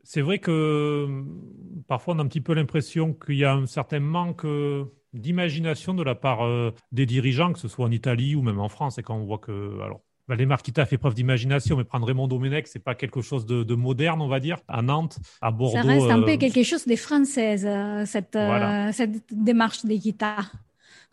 C'est 0.09 0.21
vrai 0.21 0.39
que 0.39 1.25
parfois 1.89 2.15
on 2.15 2.21
a 2.21 2.23
un 2.23 2.29
petit 2.29 2.41
peu 2.41 2.55
l'impression 2.55 3.13
qu'il 3.13 3.35
y 3.35 3.45
a 3.45 3.53
un 3.53 3.67
certain 3.67 3.99
manque 3.99 4.45
euh, 4.45 4.85
d'imagination 5.13 5.95
de 5.95 6.05
la 6.05 6.15
part 6.15 6.45
euh, 6.45 6.73
des 6.93 7.07
dirigeants, 7.07 7.53
que 7.53 7.59
ce 7.59 7.67
soit 7.67 7.85
en 7.85 7.91
Italie 7.91 8.37
ou 8.37 8.43
même 8.43 8.61
en 8.61 8.69
France, 8.69 8.99
et 8.99 9.03
quand 9.03 9.17
on 9.17 9.25
voit 9.25 9.39
que 9.39 9.81
alors 9.83 10.03
Valdemar 10.29 10.63
Kita 10.63 10.83
a 10.83 10.87
fait 10.87 10.97
preuve 10.97 11.15
d'imagination, 11.15 11.77
mais 11.77 11.85
prendre 11.85 12.07
Raymond 12.07 12.29
Domenech, 12.29 12.69
c'est 12.69 12.83
pas 12.83 12.95
quelque 12.95 13.21
chose 13.21 13.47
de, 13.47 13.75
moderne, 13.75 14.21
on 14.21 14.29
va 14.29 14.41
dire. 14.41 14.59
À 14.69 14.83
Nantes, 14.83 15.19
à 15.41 15.51
Bordeaux. 15.51 15.77
Ça 15.77 15.83
reste 15.83 16.11
un 16.11 16.23
peu 16.23 16.33
euh, 16.33 16.37
quelque 16.37 16.63
chose 16.63 16.85
des 16.85 16.97
Françaises, 16.97 17.69
cette, 18.07 18.37
euh, 18.37 18.91
cette 18.93 19.23
démarche 19.33 19.85
d'Equita. 19.85 20.39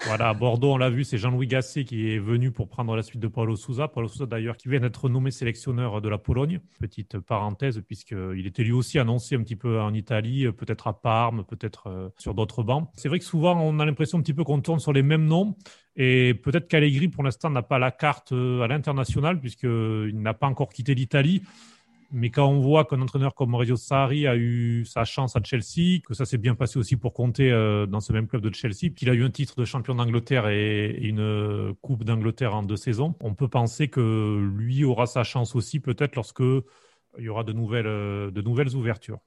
Voilà, 0.05 0.29
à 0.29 0.33
Bordeaux, 0.33 0.73
on 0.73 0.77
l'a 0.77 0.89
vu, 0.89 1.03
c'est 1.03 1.17
Jean-Louis 1.17 1.47
Gasset 1.47 1.85
qui 1.85 2.11
est 2.11 2.19
venu 2.19 2.51
pour 2.51 2.67
prendre 2.67 2.95
la 2.95 3.03
suite 3.03 3.21
de 3.21 3.27
Paulo 3.27 3.55
Souza. 3.55 3.87
Paulo 3.87 4.07
Souza, 4.07 4.25
d'ailleurs, 4.25 4.57
qui 4.57 4.67
vient 4.67 4.81
d'être 4.81 5.07
nommé 5.07 5.31
sélectionneur 5.31 6.01
de 6.01 6.09
la 6.09 6.17
Pologne. 6.17 6.59
Petite 6.79 7.19
parenthèse, 7.19 7.81
puisqu'il 7.87 8.45
était 8.45 8.63
lui 8.63 8.73
aussi 8.73 8.99
annoncé 8.99 9.35
un 9.35 9.43
petit 9.43 9.55
peu 9.55 9.79
en 9.79 9.93
Italie, 9.93 10.51
peut-être 10.51 10.87
à 10.87 10.93
Parme, 10.93 11.45
peut-être 11.45 12.11
sur 12.17 12.33
d'autres 12.33 12.63
bancs. 12.63 12.89
C'est 12.95 13.07
vrai 13.07 13.19
que 13.19 13.25
souvent, 13.25 13.59
on 13.61 13.79
a 13.79 13.85
l'impression 13.85 14.17
un 14.17 14.21
petit 14.21 14.33
peu 14.33 14.43
qu'on 14.43 14.61
tourne 14.61 14.79
sur 14.79 14.93
les 14.93 15.03
mêmes 15.03 15.25
noms. 15.25 15.55
Et 15.95 16.33
peut-être 16.33 16.67
qu'Allegri, 16.67 17.07
pour 17.07 17.23
l'instant, 17.23 17.49
n'a 17.49 17.61
pas 17.61 17.79
la 17.79 17.91
carte 17.91 18.31
euh, 18.31 18.61
à 18.61 18.67
l'international, 18.67 19.39
puisqu'il 19.39 20.19
n'a 20.19 20.33
pas 20.33 20.47
encore 20.47 20.69
quitté 20.69 20.95
l'Italie. 20.95 21.43
Mais 22.15 22.29
quand 22.29 22.47
on 22.47 22.59
voit 22.59 22.85
qu'un 22.85 23.01
entraîneur 23.01 23.33
comme 23.33 23.49
Maurizio 23.49 23.75
Sarri 23.75 24.27
a 24.27 24.35
eu 24.37 24.85
sa 24.85 25.03
chance 25.03 25.35
à 25.35 25.41
Chelsea, 25.43 25.99
que 26.05 26.13
ça 26.13 26.25
s'est 26.25 26.37
bien 26.37 26.53
passé 26.53 26.77
aussi 26.77 26.95
pour 26.95 27.11
compter 27.11 27.51
euh, 27.51 27.87
dans 27.87 28.01
ce 28.01 28.13
même 28.13 28.27
club 28.27 28.43
de 28.43 28.53
Chelsea, 28.53 28.93
qu'il 28.95 29.09
a 29.09 29.13
eu 29.13 29.23
un 29.23 29.31
titre 29.31 29.55
de 29.55 29.65
champion 29.65 29.95
d'Angleterre 29.95 30.47
et 30.47 30.95
une 31.01 31.73
Coupe 31.81 32.03
d'Angleterre 32.03 32.53
en 32.53 32.61
deux 32.61 32.77
saisons, 32.77 33.15
on 33.19 33.33
peut 33.33 33.47
penser 33.47 33.87
que 33.87 34.47
lui 34.55 34.83
aura 34.83 35.07
sa 35.07 35.23
chance 35.23 35.55
aussi 35.55 35.79
peut-être 35.79 36.15
lorsque 36.15 36.43
il 37.17 37.23
y 37.23 37.29
aura 37.29 37.43
de 37.43 37.53
nouvelles, 37.53 37.87
euh, 37.87 38.31
de 38.31 38.41
nouvelles 38.41 38.75
ouvertures. 38.75 39.19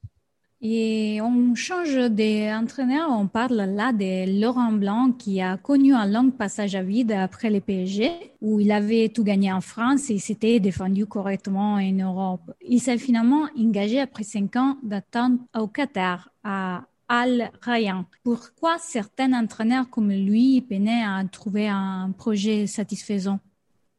Et 0.62 1.20
on 1.20 1.54
change 1.54 1.94
d'entraîneur, 1.94 3.10
on 3.10 3.26
parle 3.26 3.56
là 3.56 3.92
de 3.92 4.40
Laurent 4.40 4.72
Blanc 4.72 5.12
qui 5.12 5.42
a 5.42 5.58
connu 5.58 5.94
un 5.94 6.06
long 6.06 6.30
passage 6.30 6.75
à 6.75 6.82
vide 6.82 7.12
après 7.12 7.50
le 7.50 7.60
PSG 7.60 8.10
où 8.40 8.58
il 8.58 8.72
avait 8.72 9.10
tout 9.10 9.22
gagné 9.22 9.52
en 9.52 9.60
France 9.60 10.08
et 10.08 10.18
s'était 10.18 10.58
défendu 10.58 11.04
correctement 11.04 11.75
en 11.75 11.92
Europe. 11.92 12.52
Il 12.66 12.80
s'est 12.80 12.96
finalement 12.96 13.48
engagé 13.58 14.00
après 14.00 14.25
cinq 14.25 14.56
ans 14.56 14.78
d'attente 14.82 15.40
au 15.54 15.66
Qatar, 15.66 16.30
à 16.42 16.86
Al 17.08 17.52
Rayyan. 17.60 18.06
Pourquoi 18.25 18.78
certains 18.78 19.32
entraîneurs 19.34 19.90
comme 19.90 20.10
lui 20.10 20.62
peinaient 20.62 21.04
à 21.04 21.22
trouver 21.30 21.68
un 21.68 22.12
projet 22.16 22.66
satisfaisant? 22.66 23.40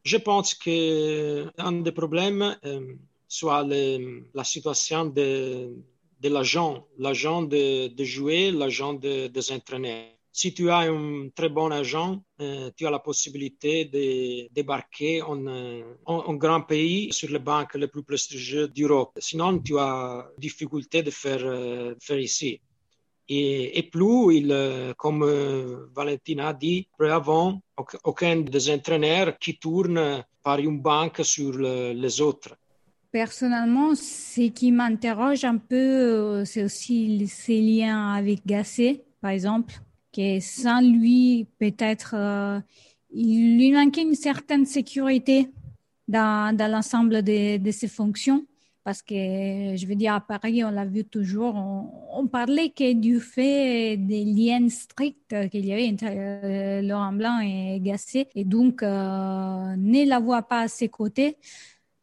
Je 0.03 0.17
pense 0.17 0.55
que 0.55 1.51
un 1.61 1.71
des 1.73 1.91
problèmes 1.91 2.57
euh, 2.65 2.95
soit 3.27 3.63
la 4.33 4.43
situation 4.43 5.05
de 5.05 5.75
de 6.19 6.29
l'agent, 6.29 6.87
l'agent 6.97 7.41
de, 7.43 8.03
jouer, 8.03 8.51
l'agent 8.51 8.93
de, 8.93 9.27
des 9.27 9.51
entraîneurs. 9.51 10.17
Si 10.31 10.53
tu 10.53 10.69
as 10.69 10.81
un 10.81 11.29
très 11.33 11.49
bon 11.49 11.71
agent, 11.71 12.21
euh, 12.41 12.69
tu 12.75 12.85
as 12.85 12.91
la 12.91 12.99
possibilité 12.99 13.85
de 13.85 14.47
débarquer 14.53 15.23
en, 15.23 15.47
euh, 15.47 15.81
en, 16.05 16.35
grand 16.35 16.61
pays 16.61 17.11
sur 17.11 17.29
les 17.31 17.39
banques 17.39 17.73
les 17.73 17.87
plus 17.87 18.03
prestigieuses 18.03 18.71
d'Europe. 18.71 19.17
Sinon, 19.17 19.57
tu 19.57 19.79
as 19.79 20.29
difficulté 20.37 21.01
de 21.01 21.09
faire, 21.09 21.41
euh, 21.43 21.95
faire 21.99 22.19
ici. 22.19 22.61
Et, 23.29 23.89
plus, 23.91 24.35
il, 24.37 24.51
euh, 24.51 24.93
comme 24.93 25.25
Valentina 25.95 26.49
a 26.49 26.53
dit, 26.53 26.87
avant, 26.99 27.59
aucun 28.03 28.37
des 28.37 28.69
entraîneurs 28.69 29.37
qui 29.39 29.57
tourne 29.57 30.23
par 30.43 30.59
une 30.59 30.79
banque 30.79 31.25
sur 31.25 31.51
le, 31.51 31.93
les 31.93 32.21
autres. 32.21 32.55
Personnellement, 33.17 33.95
ce 33.95 34.47
qui 34.49 34.71
m'interroge 34.71 35.43
un 35.43 35.57
peu, 35.57 35.75
euh, 35.75 36.45
c'est 36.45 36.63
aussi 36.63 37.27
ces 37.27 37.59
liens 37.59 38.13
avec 38.13 38.45
Gasset, 38.45 39.05
par 39.21 39.31
exemple, 39.31 39.73
que 40.15 40.39
sans 40.39 40.81
lui, 40.81 41.47
peut-être, 41.57 42.13
euh, 42.15 42.59
il 43.09 43.57
lui 43.57 43.71
manquait 43.71 44.03
une 44.03 44.13
certaine 44.13 44.67
sécurité 44.67 45.49
dans, 46.07 46.55
dans 46.55 46.71
l'ensemble 46.71 47.23
de, 47.23 47.57
de, 47.57 47.71
ses 47.71 47.87
fonctions. 47.87 48.45
Parce 48.83 49.01
que, 49.01 49.15
je 49.15 49.87
veux 49.87 49.95
dire, 49.95 50.13
à 50.13 50.21
Paris, 50.21 50.63
on 50.63 50.69
l'a 50.69 50.85
vu 50.85 51.03
toujours, 51.03 51.55
on, 51.55 52.27
parlait 52.27 52.69
que 52.69 52.93
du 52.93 53.19
fait 53.19 53.97
des 53.97 54.25
liens 54.25 54.69
stricts 54.69 55.49
qu'il 55.49 55.65
y 55.65 55.73
avait 55.73 55.89
entre 55.89 56.05
euh, 56.07 56.83
Laurent 56.83 57.13
Blanc 57.13 57.39
et 57.39 57.79
Gasset. 57.81 58.29
Et 58.35 58.45
donc, 58.45 58.83
ne 58.83 60.07
la 60.07 60.19
voit 60.19 60.43
pas 60.43 60.61
à 60.61 60.67
ses 60.67 60.87
côtés 60.87 61.37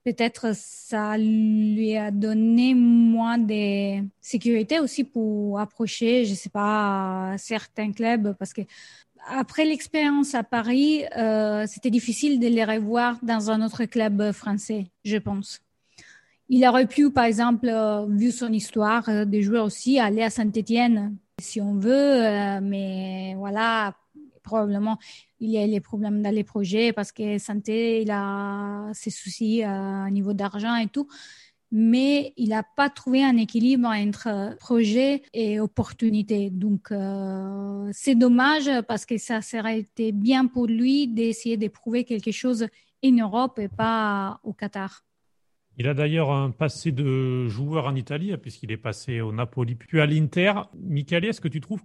peut-être 0.04 0.54
ça 0.54 1.16
lui 1.16 1.96
a 1.96 2.10
donné 2.10 2.74
moins 2.74 3.38
de 3.38 4.04
sécurité 4.20 4.78
aussi 4.78 5.02
pour 5.04 5.58
approcher, 5.58 6.24
je 6.26 6.34
sais 6.34 6.50
pas, 6.50 7.34
certains 7.38 7.92
clubs 7.92 8.34
parce 8.38 8.52
que 8.52 8.62
après 9.26 9.64
l'expérience 9.64 10.34
à 10.34 10.42
Paris, 10.42 11.04
euh, 11.16 11.64
c'était 11.66 11.90
difficile 11.90 12.38
de 12.38 12.46
les 12.46 12.64
revoir 12.64 13.18
dans 13.22 13.50
un 13.50 13.64
autre 13.64 13.84
club 13.86 14.32
français, 14.32 14.86
je 15.04 15.16
pense. 15.16 15.60
Il 16.50 16.66
aurait 16.66 16.86
pu, 16.86 17.10
par 17.10 17.24
exemple, 17.24 17.68
euh, 17.68 18.04
vu 18.06 18.30
son 18.30 18.52
histoire, 18.52 19.08
euh, 19.08 19.24
de 19.24 19.40
jouer 19.40 19.60
aussi, 19.60 19.98
aller 19.98 20.22
à 20.22 20.28
Saint-Étienne, 20.28 21.16
si 21.40 21.60
on 21.60 21.74
veut, 21.74 22.60
mais 22.60 23.34
voilà, 23.36 23.94
probablement 24.44 24.98
il 25.40 25.50
y 25.50 25.58
a 25.58 25.66
les 25.66 25.80
problèmes 25.80 26.22
dans 26.22 26.34
les 26.34 26.44
projets 26.44 26.92
parce 26.92 27.10
que 27.10 27.38
santé 27.38 28.02
il 28.02 28.10
a 28.12 28.90
ses 28.92 29.10
soucis 29.10 29.62
à 29.64 30.08
niveau 30.10 30.32
d'argent 30.34 30.76
et 30.76 30.86
tout 30.86 31.08
mais 31.76 32.32
il 32.36 32.50
n'a 32.50 32.62
pas 32.62 32.88
trouvé 32.88 33.24
un 33.24 33.36
équilibre 33.36 33.88
entre 33.88 34.56
projet 34.60 35.22
et 35.32 35.58
opportunité. 35.58 36.48
Donc, 36.50 36.92
euh, 36.92 37.90
c'est 37.92 38.14
dommage 38.14 38.70
parce 38.86 39.04
que 39.04 39.18
ça 39.18 39.40
serait 39.40 39.80
été 39.80 40.12
bien 40.12 40.46
pour 40.46 40.68
lui 40.68 41.08
d'essayer 41.08 41.56
de 41.56 41.66
prouver 41.66 42.04
quelque 42.04 42.30
chose 42.30 42.68
en 43.04 43.10
Europe 43.10 43.58
et 43.58 43.66
pas 43.66 44.38
au 44.44 44.52
Qatar. 44.52 45.04
Il 45.76 45.88
a 45.88 45.94
d'ailleurs 45.94 46.30
un 46.30 46.52
passé 46.52 46.92
de 46.92 47.48
joueur 47.48 47.86
en 47.86 47.96
Italie, 47.96 48.36
puisqu'il 48.36 48.70
est 48.70 48.76
passé 48.76 49.20
au 49.20 49.32
Napoli 49.32 49.74
puis 49.74 50.00
à 50.00 50.06
l'Inter. 50.06 50.52
Michele, 50.78 51.24
est-ce 51.24 51.40
que 51.40 51.48
tu 51.48 51.60
trouves 51.60 51.82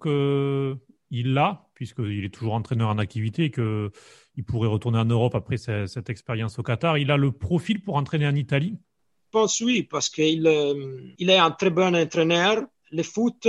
qu'il 1.09 1.33
l'a, 1.33 1.67
puisqu'il 1.73 2.23
est 2.23 2.33
toujours 2.33 2.53
entraîneur 2.53 2.89
en 2.89 2.97
activité 2.97 3.45
et 3.45 3.51
qu'il 3.51 4.43
pourrait 4.47 4.69
retourner 4.69 4.99
en 4.99 5.05
Europe 5.05 5.35
après 5.35 5.57
cette 5.57 6.09
expérience 6.09 6.57
au 6.59 6.63
Qatar 6.63 6.97
Il 6.97 7.11
a 7.11 7.17
le 7.17 7.31
profil 7.31 7.81
pour 7.81 7.95
entraîner 7.95 8.27
en 8.27 8.35
Italie? 8.35 8.77
Je 8.77 9.31
pense 9.31 9.59
oui, 9.61 9.83
parce 9.83 10.09
qu'il 10.09 10.47
euh, 10.47 11.01
il 11.17 11.29
est 11.29 11.37
un 11.37 11.51
très 11.51 11.69
bon 11.69 11.95
entraîneur. 11.95 12.63
Le 12.91 13.03
foot 13.03 13.47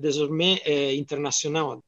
désormais 0.00 0.60
est 0.64 1.00
international. 1.00 1.78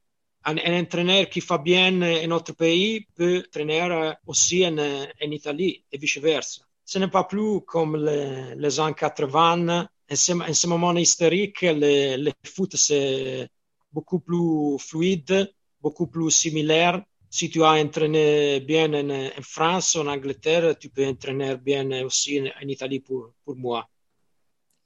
Un, 0.44 0.56
entraîneur 0.80 1.28
qui 1.28 1.40
fait 1.40 1.62
bien 1.62 2.02
en 2.24 2.26
notre 2.26 2.54
pays 2.54 3.06
peut 3.14 3.44
entraîner 3.46 4.12
aussi 4.26 4.66
en, 4.66 4.78
en 4.78 5.30
Italie 5.30 5.84
et 5.92 5.98
vice-versa 5.98 6.62
ce 6.88 6.98
n'est 6.98 7.08
pas 7.08 7.24
plus 7.24 7.60
comme 7.66 7.96
les, 8.02 8.54
les 8.56 8.80
années 8.80 8.94
80. 8.94 9.86
En 10.10 10.16
ce, 10.16 10.32
en 10.32 10.54
ce 10.54 10.66
moment 10.66 10.96
historique, 10.96 11.60
le, 11.60 12.16
le 12.16 12.32
foot, 12.46 12.76
c'est 12.76 13.46
beaucoup 13.92 14.20
plus 14.20 14.78
fluide, 14.78 15.52
beaucoup 15.80 16.06
plus 16.06 16.30
similaire. 16.30 17.02
Si 17.30 17.50
tu 17.50 17.62
as 17.62 17.72
entraîné 17.72 18.60
bien 18.60 18.92
en, 18.94 19.10
en 19.10 19.42
France 19.42 19.96
en 19.96 20.06
Angleterre, 20.06 20.78
tu 20.78 20.88
peux 20.88 21.06
entraîner 21.06 21.56
bien 21.56 22.04
aussi 22.04 22.40
en, 22.40 22.46
en 22.46 22.68
Italie 22.68 23.00
pour, 23.00 23.32
pour 23.44 23.56
moi. 23.56 23.88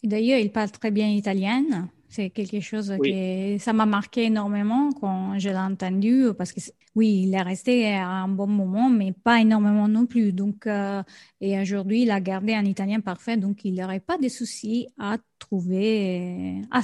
D'ailleurs, 0.02 0.40
il 0.40 0.50
parle 0.50 0.70
très 0.70 0.90
bien 0.90 1.08
italien. 1.08 1.88
C'est 2.08 2.28
quelque 2.28 2.60
chose 2.60 2.92
que 3.02 3.56
ça 3.58 3.72
m'a 3.72 3.86
marqué 3.86 4.24
énormément 4.24 4.90
quand 4.92 5.38
je 5.38 5.48
l'ai 5.48 5.56
entendu 5.56 6.26
parce 6.36 6.52
que 6.52 6.60
oui, 6.94 7.22
il 7.22 7.32
est 7.32 7.40
resté 7.40 7.86
à 7.94 8.06
un 8.06 8.28
bon 8.28 8.48
moment, 8.48 8.90
mais 8.90 9.12
pas 9.12 9.40
énormément 9.40 9.88
non 9.88 10.04
plus. 10.04 10.32
Donc, 10.32 10.66
euh, 10.66 11.02
et 11.40 11.58
aujourd'hui, 11.58 12.02
il 12.02 12.10
a 12.10 12.20
gardé 12.20 12.52
un 12.52 12.66
italien 12.66 13.00
parfait, 13.00 13.38
donc 13.38 13.64
il 13.64 13.74
n'aurait 13.76 14.00
pas 14.00 14.18
de 14.18 14.28
soucis 14.28 14.88
à 14.98 15.16
trouver, 15.38 16.60
à 16.70 16.82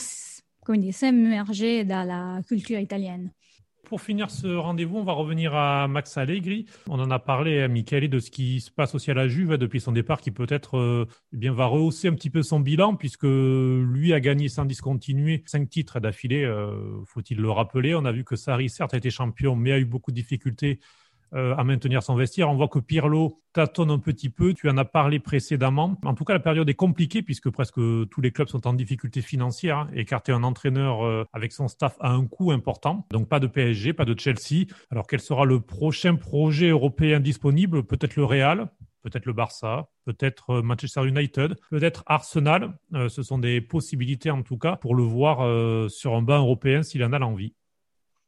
s'immerger 0.93 1.85
dans 1.85 2.07
la 2.07 2.43
culture 2.43 2.79
italienne. 2.79 3.31
Pour 3.89 4.03
finir 4.03 4.31
ce 4.31 4.47
rendez-vous, 4.49 4.99
on 4.99 5.03
va 5.03 5.15
revenir 5.15 5.55
à 5.55 5.89
Max 5.89 6.19
Allegri. 6.19 6.67
On 6.89 7.01
en 7.01 7.11
a 7.11 7.19
parlé 7.19 7.63
à 7.63 7.69
Michele 7.69 8.11
de 8.11 8.19
ce 8.19 8.31
qui 8.31 8.61
se 8.61 8.71
passe 8.71 8.95
aussi 8.95 9.11
à 9.11 9.15
la 9.15 9.29
Juve 9.29 9.57
depuis 9.57 9.81
son 9.81 9.93
départ, 9.93 10.21
qui 10.21 10.31
peut-être 10.31 10.77
euh, 10.77 11.07
eh 11.33 11.39
bien 11.39 11.55
va 11.55 11.65
rehausser 11.65 12.09
un 12.09 12.13
petit 12.13 12.29
peu 12.29 12.43
son 12.43 12.61
bilan, 12.61 12.97
puisque 12.97 13.25
lui 13.25 14.13
a 14.13 14.21
gagné 14.21 14.51
sans 14.51 14.67
discontinuer 14.67 15.43
cinq 15.47 15.71
titres 15.71 16.01
d'affilée. 16.01 16.45
Euh, 16.45 17.03
faut-il 17.07 17.39
le 17.39 17.51
rappeler 17.51 17.95
On 17.95 18.05
a 18.05 18.13
vu 18.13 18.25
que 18.25 18.37
Sarri, 18.37 18.69
certes, 18.69 18.93
a 18.93 18.99
été 18.99 19.09
champion, 19.09 19.57
mais 19.57 19.73
a 19.73 19.79
eu 19.79 19.87
beaucoup 19.87 20.11
de 20.11 20.17
difficultés 20.17 20.81
à 21.33 21.65
maintenir 21.65 22.03
son 22.03 22.15
vestiaire. 22.15 22.51
On 22.51 22.55
voit 22.55 22.69
que 22.69 22.79
Pirlo 22.79 23.37
tâtonne 23.53 23.91
un 23.91 23.99
petit 23.99 24.31
peu. 24.31 24.55
Tu 24.55 24.69
en 24.69 24.77
as 24.77 24.85
parlé 24.85 25.19
précédemment. 25.19 25.99
En 26.05 26.15
tout 26.15 26.25
cas, 26.25 26.33
la 26.33 26.41
période 26.41 26.69
est 26.69 26.75
compliquée 26.75 27.23
puisque 27.23 27.51
presque 27.51 27.75
tous 27.75 28.21
les 28.21 28.31
clubs 28.31 28.49
sont 28.49 28.67
en 28.67 28.73
difficulté 28.73 29.21
financière. 29.21 29.79
Hein, 29.79 29.89
écarter 29.95 30.33
un 30.33 30.43
entraîneur 30.43 31.05
euh, 31.05 31.25
avec 31.33 31.53
son 31.53 31.69
staff 31.69 31.97
a 32.01 32.11
un 32.11 32.27
coût 32.27 32.53
important. 32.53 33.07
Donc 33.11 33.29
pas 33.29 33.41
de 33.41 33.47
PSG, 33.47 33.93
pas 33.93 34.05
de 34.05 34.19
Chelsea. 34.19 34.67
Alors 34.91 35.07
quel 35.07 35.21
sera 35.21 35.45
le 35.45 35.61
prochain 35.61 36.17
projet 36.17 36.69
européen 36.69 37.21
disponible? 37.21 37.85
Peut-être 37.85 38.17
le 38.17 38.25
Real, 38.25 38.69
peut-être 39.03 39.27
le 39.27 39.33
Barça, 39.33 39.89
peut-être 40.05 40.51
euh, 40.51 40.63
Manchester 40.63 41.07
United, 41.07 41.57
peut-être 41.71 42.03
Arsenal. 42.07 42.79
ce 43.09 43.23
sont 43.23 43.39
des 43.39 43.61
possibilités 43.61 44.31
en 44.31 44.43
tout 44.43 44.59
cas 44.59 44.77
pour 44.77 44.95
le 44.95 45.03
voir 45.03 45.39
sur 45.91 46.15
un 46.15 46.23
banc 46.23 46.39
européen 46.39 46.83
s'il 46.83 47.05
en 47.05 47.13
a 47.13 47.19
l'envie. 47.19 47.55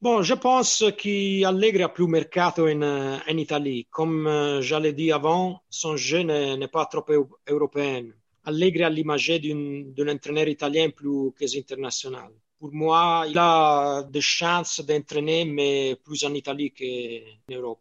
Bon, 0.02 0.22
je 0.22 0.32
pense 0.32 0.82
qu'Allegri 0.96 1.82
a 1.82 1.90
plus 1.90 2.06
mercato 2.06 2.64
in, 2.64 2.80
in 2.80 3.36
Italie. 3.36 3.86
Comme 3.90 4.26
euh, 4.26 4.62
je 4.62 4.74
l'ai 4.76 4.94
dit 4.94 5.12
avant, 5.12 5.60
son 5.68 5.94
jeu 5.98 6.22
n'est 6.22 6.68
pas 6.68 6.86
trop 6.86 7.04
européen. 7.46 8.06
Allegri 8.44 8.82
a 8.82 8.88
l'image 8.88 9.28
d'un 9.28 10.08
entraîneur 10.08 10.48
italien 10.48 10.88
plus 10.88 11.32
qu'international. 11.38 12.32
Pour 12.58 12.72
moi, 12.72 13.26
il 13.28 13.36
a 13.36 14.02
des 14.10 14.22
chances 14.22 14.80
d'entraîner, 14.80 15.44
mais 15.44 15.96
plus 16.02 16.24
en 16.24 16.32
Italie 16.32 16.72
qu'en 16.72 17.54
Europe. 17.54 17.80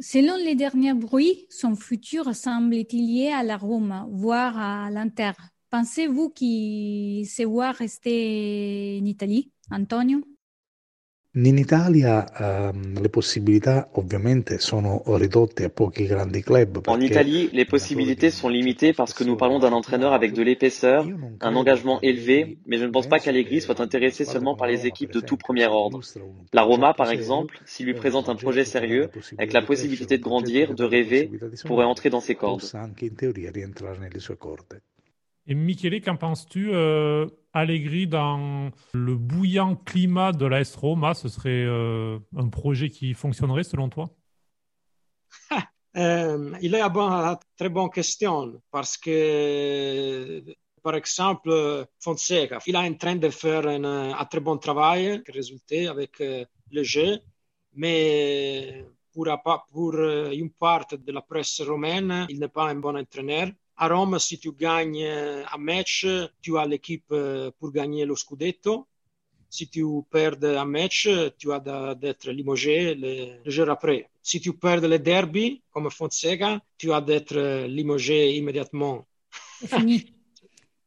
Selon 0.00 0.36
les 0.36 0.54
derniers 0.54 0.94
bruits, 0.94 1.46
son 1.50 1.76
futur 1.76 2.34
semble-t-il 2.34 3.06
lié 3.06 3.28
à 3.32 3.42
la 3.42 3.58
Rome, 3.58 4.06
voire 4.10 4.58
à 4.58 4.90
l'Inter. 4.90 5.32
Pensez-vous 5.68 6.30
qu'il 6.30 7.26
se 7.28 7.42
voit 7.42 7.72
rester 7.72 8.98
en 9.02 9.04
Italie, 9.04 9.52
Antonio? 9.70 10.24
In 11.36 11.56
Italia 11.56 12.24
ehm, 12.38 13.00
le 13.02 13.08
possibilità 13.08 13.88
ovviamente 13.94 14.60
sono 14.60 15.02
ridotte 15.04 15.64
a 15.64 15.68
pochi 15.68 16.06
grandi 16.06 16.44
club. 16.44 16.82
En 16.86 17.00
Italie, 17.00 17.50
les 17.52 17.64
possibilités 17.64 18.30
sont 18.30 18.48
limitées 18.48 18.92
parce 18.92 19.12
que 19.12 19.24
nous 19.24 19.36
parlons 19.36 19.58
d'un 19.58 19.72
entraîneur 19.72 20.12
avec 20.12 20.32
de 20.32 20.42
l'épaisseur, 20.42 21.04
un 21.40 21.56
engagement 21.56 22.00
élevé, 22.02 22.58
mais 22.66 22.78
je 22.78 22.84
ne 22.84 22.92
pense 22.92 23.08
pas 23.08 23.18
qu'Allegri 23.18 23.60
soit 23.60 23.80
intéressé 23.80 24.24
seulement 24.24 24.54
par 24.54 24.68
les 24.68 24.86
équipes 24.86 25.10
de 25.10 25.18
tout 25.18 25.36
premier 25.36 25.66
ordre. 25.66 26.02
La 26.52 26.62
Roma, 26.62 26.94
par 26.94 27.10
exemple, 27.10 27.60
s'il 27.64 27.86
lui 27.86 27.94
présente 27.94 28.28
un 28.28 28.36
projet 28.36 28.64
sérieux, 28.64 29.10
avec 29.36 29.52
la 29.52 29.62
possibilité 29.62 30.18
de 30.18 30.22
grandir, 30.22 30.72
de 30.72 30.84
rêver, 30.84 31.32
pourrait 31.64 31.84
entrer 31.84 32.10
dans 32.10 32.20
ses 32.20 32.36
cordes. 32.36 32.62
Et 35.46 35.54
Michele, 35.54 36.00
qu'en 36.00 36.16
penses-tu 36.16 36.70
euh, 36.72 37.26
Allegri 37.52 38.06
dans 38.06 38.70
le 38.92 39.16
bouillant 39.16 39.76
climat 39.76 40.32
de 40.32 40.46
l'AS 40.46 40.74
Roma, 40.74 41.12
ce 41.12 41.28
serait 41.28 41.64
euh, 41.66 42.18
un 42.34 42.48
projet 42.48 42.88
qui 42.88 43.12
fonctionnerait 43.12 43.64
selon 43.64 43.88
toi? 43.88 44.06
Euh, 45.96 46.50
Il 46.60 46.74
est 46.74 46.80
à 46.80 47.38
très 47.56 47.68
bonne 47.68 47.88
question 47.88 48.60
parce 48.72 48.96
que, 48.96 50.42
par 50.82 50.96
exemple, 50.96 51.86
Fonseca, 52.00 52.58
il 52.66 52.74
est 52.74 52.78
en 52.78 52.94
train 52.94 53.14
de 53.14 53.30
faire 53.30 53.64
un, 53.68 54.24
très 54.24 54.40
bon 54.40 54.58
travail 54.58 55.22
résulté 55.28 55.86
avec 55.86 56.18
le 56.18 56.82
jeu, 56.82 57.20
mais 57.74 58.84
pour 59.12 59.28
une 59.28 60.50
partie 60.50 60.98
de 60.98 61.12
la 61.12 61.22
presse 61.22 61.60
romaine, 61.60 62.26
il 62.28 62.40
n'est 62.40 62.48
pas 62.48 62.68
un 62.70 62.74
bon 62.74 62.96
entraîneur. 62.96 63.52
À 63.76 63.88
Rome, 63.88 64.18
si 64.18 64.38
tu 64.38 64.52
gagnes 64.52 65.04
un 65.04 65.58
match, 65.58 66.06
tu 66.40 66.56
as 66.58 66.66
l'équipe 66.66 67.12
pour 67.58 67.72
gagner 67.72 68.04
le 68.04 68.14
scudetto. 68.16 68.86
Si 69.50 69.68
tu 69.68 69.84
perds 70.10 70.42
un 70.44 70.64
match, 70.64 71.08
tu 71.38 71.52
as 71.52 71.60
d'être 71.94 72.30
limogé 72.30 72.94
le, 72.94 73.40
le 73.44 73.50
jour 73.50 73.70
après. 73.70 74.10
Si 74.22 74.40
tu 74.40 74.52
perds 74.52 74.82
le 74.82 74.98
derby, 74.98 75.62
comme 75.70 75.90
Fonseca, 75.90 76.60
tu 76.78 76.92
as 76.92 77.00
d'être 77.00 77.66
limogé 77.66 78.36
immédiatement. 78.36 79.06
C'est 79.60 79.68
fini. 79.68 80.04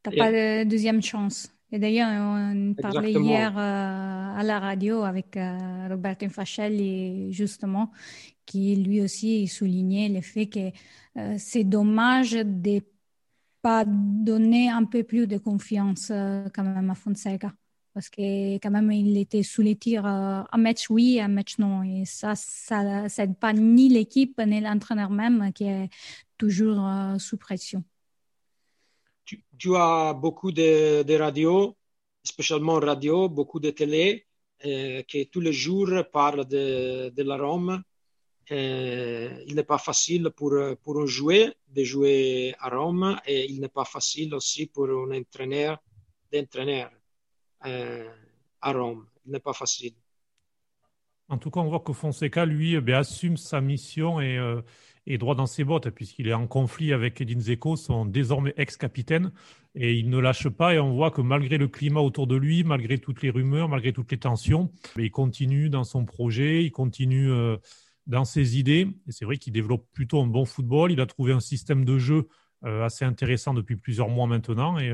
Tu 0.04 0.10
n'as 0.10 0.16
pas 0.16 0.32
de 0.32 0.64
deuxième 0.64 1.02
chance. 1.02 1.50
Et 1.72 1.78
d'ailleurs, 1.78 2.08
on 2.10 2.74
parlait 2.74 3.10
Exactement. 3.10 3.24
hier 3.28 3.58
euh, 3.58 4.40
à 4.40 4.42
la 4.42 4.58
radio 4.60 5.02
avec 5.02 5.36
euh, 5.36 5.88
Roberto 5.90 6.24
Infascelli, 6.24 7.32
justement, 7.32 7.90
qui 8.46 8.76
lui 8.76 9.02
aussi 9.02 9.46
soulignait 9.48 10.08
le 10.08 10.22
fait 10.22 10.46
que 10.48 10.70
euh, 11.18 11.34
c'est 11.38 11.64
dommage 11.64 12.32
de 12.32 12.80
pas 13.60 13.84
donner 13.86 14.68
un 14.70 14.84
peu 14.84 15.02
plus 15.02 15.26
de 15.26 15.38
confiance 15.38 16.10
euh, 16.10 16.48
quand 16.54 16.62
même 16.62 16.90
à 16.90 16.94
Fonseca. 16.94 17.52
Parce 17.92 18.08
que 18.08 18.54
quand 18.58 18.70
même, 18.70 18.92
il 18.92 19.18
était 19.18 19.42
sous 19.42 19.62
les 19.62 19.74
tirs 19.74 20.06
euh, 20.06 20.42
un 20.52 20.58
match 20.58 20.88
oui, 20.90 21.20
un 21.20 21.28
match 21.28 21.58
non. 21.58 21.82
Et 21.82 22.04
ça, 22.04 22.34
ça 22.36 23.08
n'aide 23.18 23.36
pas 23.36 23.52
ni 23.52 23.88
l'équipe, 23.88 24.40
ni 24.46 24.60
l'entraîneur 24.60 25.10
même 25.10 25.52
qui 25.52 25.64
est 25.64 25.90
toujours 26.36 26.80
sous 27.18 27.36
pression. 27.36 27.82
Tu, 29.24 29.76
as 29.76 30.14
beaucoup 30.14 30.52
de, 30.52 31.02
de 31.02 31.14
radios, 31.14 31.76
spécialement 32.22 32.74
radio, 32.74 33.28
beaucoup 33.28 33.58
de 33.58 33.70
télé, 33.70 34.26
qui 34.60 35.28
tous 35.28 35.40
les 35.40 35.52
jours 35.52 35.90
parlent 36.12 36.46
de 36.46 37.22
la 37.22 37.36
Rome 37.36 37.82
euh, 38.50 39.42
il 39.46 39.54
n'est 39.54 39.62
pas 39.62 39.78
facile 39.78 40.30
pour, 40.34 40.54
pour 40.82 41.00
un 41.00 41.06
joueur 41.06 41.52
de 41.68 41.84
jouer 41.84 42.54
à 42.58 42.68
Rome 42.70 43.18
et 43.26 43.50
il 43.50 43.60
n'est 43.60 43.68
pas 43.68 43.84
facile 43.84 44.34
aussi 44.34 44.66
pour 44.66 44.88
un 44.88 45.18
entraîneur 45.18 45.78
d'entraîner 46.32 46.86
euh, 47.66 48.08
à 48.60 48.72
Rome. 48.72 49.06
Il 49.26 49.32
n'est 49.32 49.40
pas 49.40 49.52
facile. 49.52 49.92
En 51.28 51.36
tout 51.36 51.50
cas, 51.50 51.60
on 51.60 51.68
voit 51.68 51.80
que 51.80 51.92
Fonseca, 51.92 52.46
lui, 52.46 52.74
eh 52.74 52.92
assume 52.94 53.36
sa 53.36 53.60
mission 53.60 54.18
et 54.18 54.38
euh, 54.38 54.62
est 55.06 55.18
droit 55.18 55.34
dans 55.34 55.46
ses 55.46 55.62
bottes, 55.62 55.90
puisqu'il 55.90 56.28
est 56.28 56.34
en 56.34 56.46
conflit 56.46 56.94
avec 56.94 57.20
Edin 57.20 57.40
Zeko, 57.40 57.76
son 57.76 58.06
désormais 58.06 58.54
ex-capitaine, 58.56 59.32
et 59.74 59.92
il 59.94 60.08
ne 60.08 60.18
lâche 60.18 60.48
pas. 60.48 60.74
Et 60.74 60.78
on 60.78 60.94
voit 60.94 61.10
que 61.10 61.20
malgré 61.20 61.58
le 61.58 61.68
climat 61.68 62.00
autour 62.00 62.26
de 62.26 62.36
lui, 62.36 62.64
malgré 62.64 62.96
toutes 62.96 63.20
les 63.20 63.28
rumeurs, 63.28 63.68
malgré 63.68 63.92
toutes 63.92 64.10
les 64.10 64.18
tensions, 64.18 64.70
il 64.96 65.10
continue 65.10 65.68
dans 65.68 65.84
son 65.84 66.06
projet, 66.06 66.64
il 66.64 66.70
continue 66.70 67.30
dans 68.08 68.24
ses 68.24 68.58
idées. 68.58 68.88
Et 69.06 69.12
c'est 69.12 69.24
vrai 69.24 69.36
qu'il 69.36 69.52
développe 69.52 69.86
plutôt 69.92 70.20
un 70.20 70.26
bon 70.26 70.44
football. 70.44 70.90
Il 70.90 71.00
a 71.00 71.06
trouvé 71.06 71.32
un 71.32 71.40
système 71.40 71.84
de 71.84 71.98
jeu 71.98 72.28
assez 72.62 73.04
intéressant 73.04 73.54
depuis 73.54 73.76
plusieurs 73.76 74.08
mois 74.08 74.26
maintenant. 74.26 74.78
Et, 74.78 74.92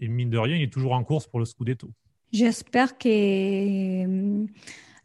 et, 0.00 0.08
mine 0.08 0.30
de 0.30 0.38
rien, 0.38 0.56
il 0.56 0.62
est 0.62 0.72
toujours 0.72 0.94
en 0.94 1.04
course 1.04 1.28
pour 1.28 1.38
le 1.38 1.44
Scudetto. 1.44 1.92
J'espère 2.32 2.98
que 2.98 4.46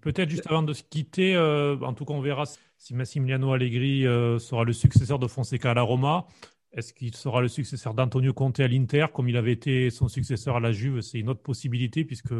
Peut-être 0.00 0.30
juste 0.30 0.46
avant 0.46 0.62
de 0.62 0.72
se 0.72 0.82
quitter, 0.82 1.34
euh, 1.34 1.76
en 1.80 1.92
tout 1.92 2.04
cas 2.04 2.14
on 2.14 2.20
verra 2.20 2.44
si 2.78 2.94
Massimiliano 2.94 3.52
Allegri 3.52 4.06
euh, 4.06 4.38
sera 4.38 4.64
le 4.64 4.72
successeur 4.72 5.18
de 5.18 5.26
Fonseca 5.26 5.72
à 5.72 5.74
la 5.74 5.82
Roma. 5.82 6.26
Est-ce 6.72 6.94
qu'il 6.94 7.14
sera 7.14 7.42
le 7.42 7.48
successeur 7.48 7.92
d'Antonio 7.92 8.32
Conte 8.32 8.60
à 8.60 8.68
l'Inter 8.68 9.06
comme 9.12 9.28
il 9.28 9.36
avait 9.36 9.52
été 9.52 9.90
son 9.90 10.08
successeur 10.08 10.56
à 10.56 10.60
la 10.60 10.72
Juve? 10.72 11.02
C'est 11.02 11.18
une 11.18 11.28
autre 11.28 11.42
possibilité 11.42 12.04
puisque 12.06 12.32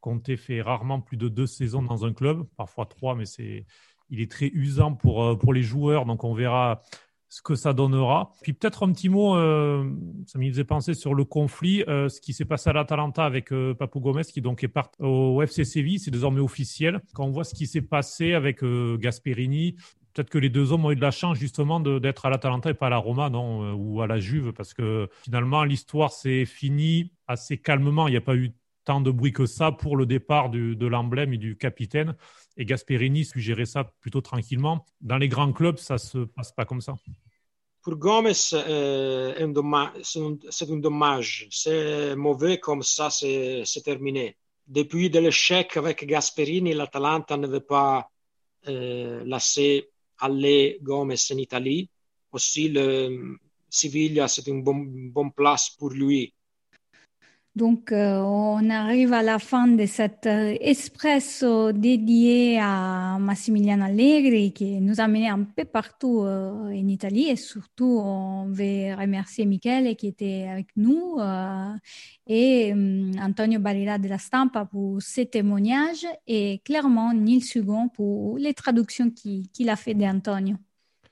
Conte 0.00 0.36
fait 0.36 0.60
rarement 0.60 1.00
plus 1.00 1.16
de 1.16 1.28
deux 1.28 1.46
saisons 1.46 1.82
dans 1.82 2.04
un 2.04 2.12
club, 2.12 2.46
parfois 2.56 2.84
trois, 2.84 3.14
mais 3.14 3.24
c'est 3.24 3.64
il 4.10 4.20
est 4.20 4.30
très 4.30 4.50
usant 4.52 4.94
pour, 4.94 5.38
pour 5.38 5.54
les 5.54 5.62
joueurs. 5.62 6.04
Donc 6.04 6.24
on 6.24 6.34
verra 6.34 6.82
ce 7.30 7.42
que 7.42 7.54
ça 7.54 7.72
donnera. 7.72 8.32
Puis 8.42 8.52
peut-être 8.52 8.86
un 8.86 8.92
petit 8.92 9.08
mot, 9.08 9.36
euh, 9.36 9.88
ça 10.26 10.38
m'y 10.38 10.50
faisait 10.50 10.64
penser 10.64 10.94
sur 10.94 11.14
le 11.14 11.24
conflit, 11.24 11.84
euh, 11.88 12.08
ce 12.08 12.20
qui 12.20 12.32
s'est 12.32 12.44
passé 12.44 12.68
à 12.70 12.72
l'Atalanta 12.72 13.24
avec 13.24 13.52
euh, 13.52 13.72
Papou 13.72 14.00
Gomez, 14.00 14.24
qui 14.24 14.42
donc 14.42 14.64
est 14.64 14.68
parti 14.68 15.00
au 15.00 15.40
FC 15.40 15.64
Séville, 15.64 16.00
c'est 16.00 16.10
désormais 16.10 16.40
officiel. 16.40 17.00
Quand 17.14 17.24
on 17.24 17.30
voit 17.30 17.44
ce 17.44 17.54
qui 17.54 17.68
s'est 17.68 17.82
passé 17.82 18.34
avec 18.34 18.64
Gasperini, 18.98 19.76
peut-être 20.12 20.28
que 20.28 20.38
les 20.38 20.50
deux 20.50 20.72
hommes 20.72 20.84
ont 20.84 20.90
eu 20.90 20.96
de 20.96 21.00
la 21.00 21.12
chance 21.12 21.38
justement 21.38 21.78
d'être 21.78 22.26
à 22.26 22.30
l'Atalanta 22.30 22.68
et 22.68 22.74
pas 22.74 22.88
à 22.88 22.90
la 22.90 22.98
Roma, 22.98 23.30
non, 23.30 23.74
ou 23.74 24.02
à 24.02 24.08
la 24.08 24.18
Juve, 24.18 24.52
parce 24.52 24.74
que 24.74 25.08
finalement 25.22 25.62
l'histoire 25.62 26.10
s'est 26.10 26.44
finie 26.44 27.12
assez 27.28 27.58
calmement. 27.58 28.08
Il 28.08 28.10
n'y 28.10 28.16
a 28.16 28.22
pas 28.22 28.34
eu 28.34 28.52
tant 28.90 29.00
de 29.00 29.12
bruit 29.12 29.32
que 29.32 29.46
ça 29.46 29.70
pour 29.70 29.96
le 29.96 30.04
départ 30.04 30.50
de 30.50 30.86
l'emblème 30.94 31.32
et 31.32 31.38
du 31.38 31.56
capitaine. 31.56 32.16
Et 32.56 32.64
Gasperini 32.64 33.24
su 33.24 33.38
gérer 33.48 33.64
ça 33.74 33.84
plutôt 34.02 34.22
tranquillement. 34.30 34.84
Dans 35.00 35.16
les 35.24 35.28
grands 35.28 35.52
clubs, 35.52 35.78
ça 35.78 35.96
se 35.96 36.18
passe 36.36 36.50
pas 36.58 36.64
comme 36.64 36.80
ça. 36.80 36.94
Pour 37.82 37.94
Gomez, 37.94 38.32
euh, 38.52 39.52
c'est 40.02 40.70
un 40.74 40.80
dommage. 40.88 41.46
C'est 41.52 42.16
mauvais 42.16 42.58
comme 42.58 42.82
ça, 42.82 43.10
c'est 43.10 43.84
terminé. 43.84 44.36
Depuis 44.66 45.08
l'échec 45.08 45.76
avec 45.76 46.04
Gasperini, 46.04 46.72
l'Atalanta 46.74 47.36
ne 47.36 47.46
veut 47.46 47.66
pas 47.76 48.10
euh, 48.66 49.22
laisser 49.24 49.88
aller 50.18 50.78
Gomez 50.82 51.22
en 51.32 51.36
Italie. 51.36 51.88
Aussi, 52.32 52.68
le 52.68 53.38
Siviglia, 53.68 54.26
c'est 54.26 54.48
une 54.48 54.64
bonne 54.64 55.10
bon 55.10 55.30
place 55.30 55.70
pour 55.78 55.90
lui. 55.90 56.34
Donc, 57.56 57.90
euh, 57.90 58.20
on 58.20 58.70
arrive 58.70 59.12
à 59.12 59.22
la 59.22 59.40
fin 59.40 59.66
de 59.66 59.84
cet 59.84 60.26
euh, 60.26 60.56
espresso 60.60 61.72
dédié 61.72 62.60
à 62.60 63.18
Massimiliano 63.18 63.86
Allegri 63.86 64.52
qui 64.52 64.80
nous 64.80 65.00
a 65.00 65.08
mené 65.08 65.28
un 65.28 65.42
peu 65.42 65.64
partout 65.64 66.22
euh, 66.22 66.68
en 66.68 66.88
Italie 66.88 67.28
et 67.28 67.34
surtout, 67.34 68.00
on 68.04 68.46
veut 68.46 68.94
remercier 68.94 69.46
Michele 69.46 69.96
qui 69.96 70.06
était 70.06 70.46
avec 70.48 70.68
nous 70.76 71.18
et 72.28 72.72
Antonio 73.20 73.58
Barilla 73.58 73.98
de 73.98 74.08
la 74.08 74.18
Stampa 74.18 74.64
pour 74.64 75.02
ses 75.02 75.26
témoignages 75.26 76.06
et 76.28 76.60
clairement 76.64 77.12
Nils 77.12 77.44
Hugon 77.56 77.88
pour 77.88 78.38
les 78.38 78.54
traductions 78.54 79.10
qu'il 79.10 79.68
a 79.68 79.76
fait 79.76 79.94
d'Antonio. 79.94 80.56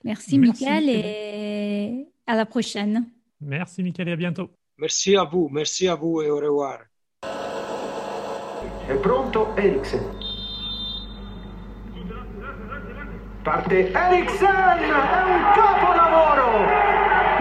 Merci, 0.04 0.38
Merci 0.38 0.66
Michele 0.68 0.88
et 0.88 2.06
à 2.26 2.36
la 2.36 2.46
prochaine. 2.46 3.06
Merci 3.40 3.82
Michele 3.82 4.08
et 4.08 4.12
à 4.12 4.16
bientôt. 4.16 4.50
Merci 4.80 5.16
a 5.16 5.24
vous, 5.24 5.48
merci 5.50 5.88
a 5.88 5.96
vous 5.96 6.22
e 6.22 6.30
au 6.30 6.38
revoir. 6.38 6.78
È 8.86 8.94
pronto 8.94 9.56
Eriksen. 9.56 10.06
Parte 13.42 13.90
Eriksen, 13.90 14.46
è 14.46 15.22
un 15.24 15.42
capolavoro! 15.52 16.46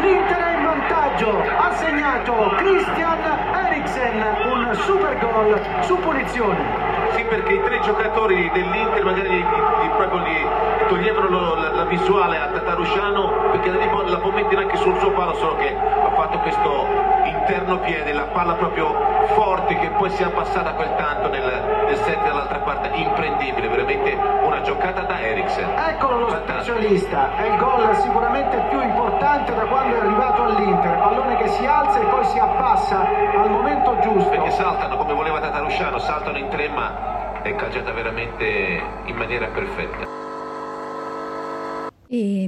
L'Inter 0.02 0.38
è 0.38 0.58
in 0.58 0.64
vantaggio, 0.66 1.30
ha 1.40 1.76
segnato 1.76 2.34
Christian 2.56 3.20
Eriksen, 3.54 4.18
un 4.52 4.74
super 4.74 5.20
gol 5.20 5.62
su 5.84 5.96
punizione. 6.00 6.88
Sì, 7.12 7.24
perché 7.24 7.54
i 7.54 7.62
tre 7.62 7.80
giocatori 7.82 8.50
dell'Inter 8.52 9.04
magari 9.04 9.30
gli, 9.30 9.38
gli, 9.38 9.90
proprio 9.96 10.22
gli 10.22 10.88
toglievano 10.88 11.54
la, 11.54 11.67
visuale 11.88 12.38
a 12.38 12.48
Tatarusciano 12.48 13.52
perché 13.52 13.70
la 13.70 14.18
può 14.18 14.32
mettere 14.32 14.62
anche 14.62 14.78
sul 14.78 14.98
suo 15.00 15.12
palo, 15.12 15.34
solo 15.36 15.56
che 15.56 15.76
ha 15.76 16.12
fatto 16.12 16.40
questo 16.40 16.86
interno 17.26 17.80
piede, 17.80 18.14
la 18.14 18.24
palla 18.24 18.54
proprio 18.54 18.94
forte 19.34 19.78
che 19.80 19.90
poi 19.92 20.10
si 20.10 20.22
è 20.22 20.26
abbassata 20.26 20.74
quel 20.74 20.94
tanto 20.96 21.30
nel, 21.30 21.86
nel 21.86 21.96
set 21.98 22.24
dall'altra 22.24 22.60
parte, 22.60 22.90
imprendibile, 22.94 23.68
veramente 23.68 24.18
una 24.44 24.62
giocata 24.62 25.02
da 25.02 25.20
Eriksen. 25.20 25.70
Eccolo 25.78 26.20
lo 26.20 26.28
Fantastico. 26.28 26.78
specialista, 26.78 27.36
è 27.38 27.48
il 27.48 27.58
gol 27.58 27.96
sicuramente 27.96 28.58
più 28.70 28.82
importante 28.82 29.56
da 29.56 29.66
quando 29.66 29.96
è 29.96 30.00
arrivato 30.00 30.44
all'Inter, 30.44 30.98
pallone 31.00 31.38
che 31.38 31.48
si 31.48 31.66
alza 31.66 32.00
e 32.00 32.06
poi 32.06 32.26
si 32.26 32.40
abbassa 32.40 33.08
al 33.38 33.50
momento 33.50 33.98
giusto. 34.02 34.30
Perché 34.30 34.52
saltano 34.52 34.98
come 34.98 35.14
voleva 35.14 35.40
Tatarusciano, 35.40 35.98
saltano 36.00 36.38
in 36.38 36.50
tre 36.50 36.68
ma 36.70 37.42
è 37.42 37.56
calciata 37.56 37.92
veramente 37.92 38.82
in 39.06 39.16
maniera 39.16 39.48
perfetta. 39.48 40.27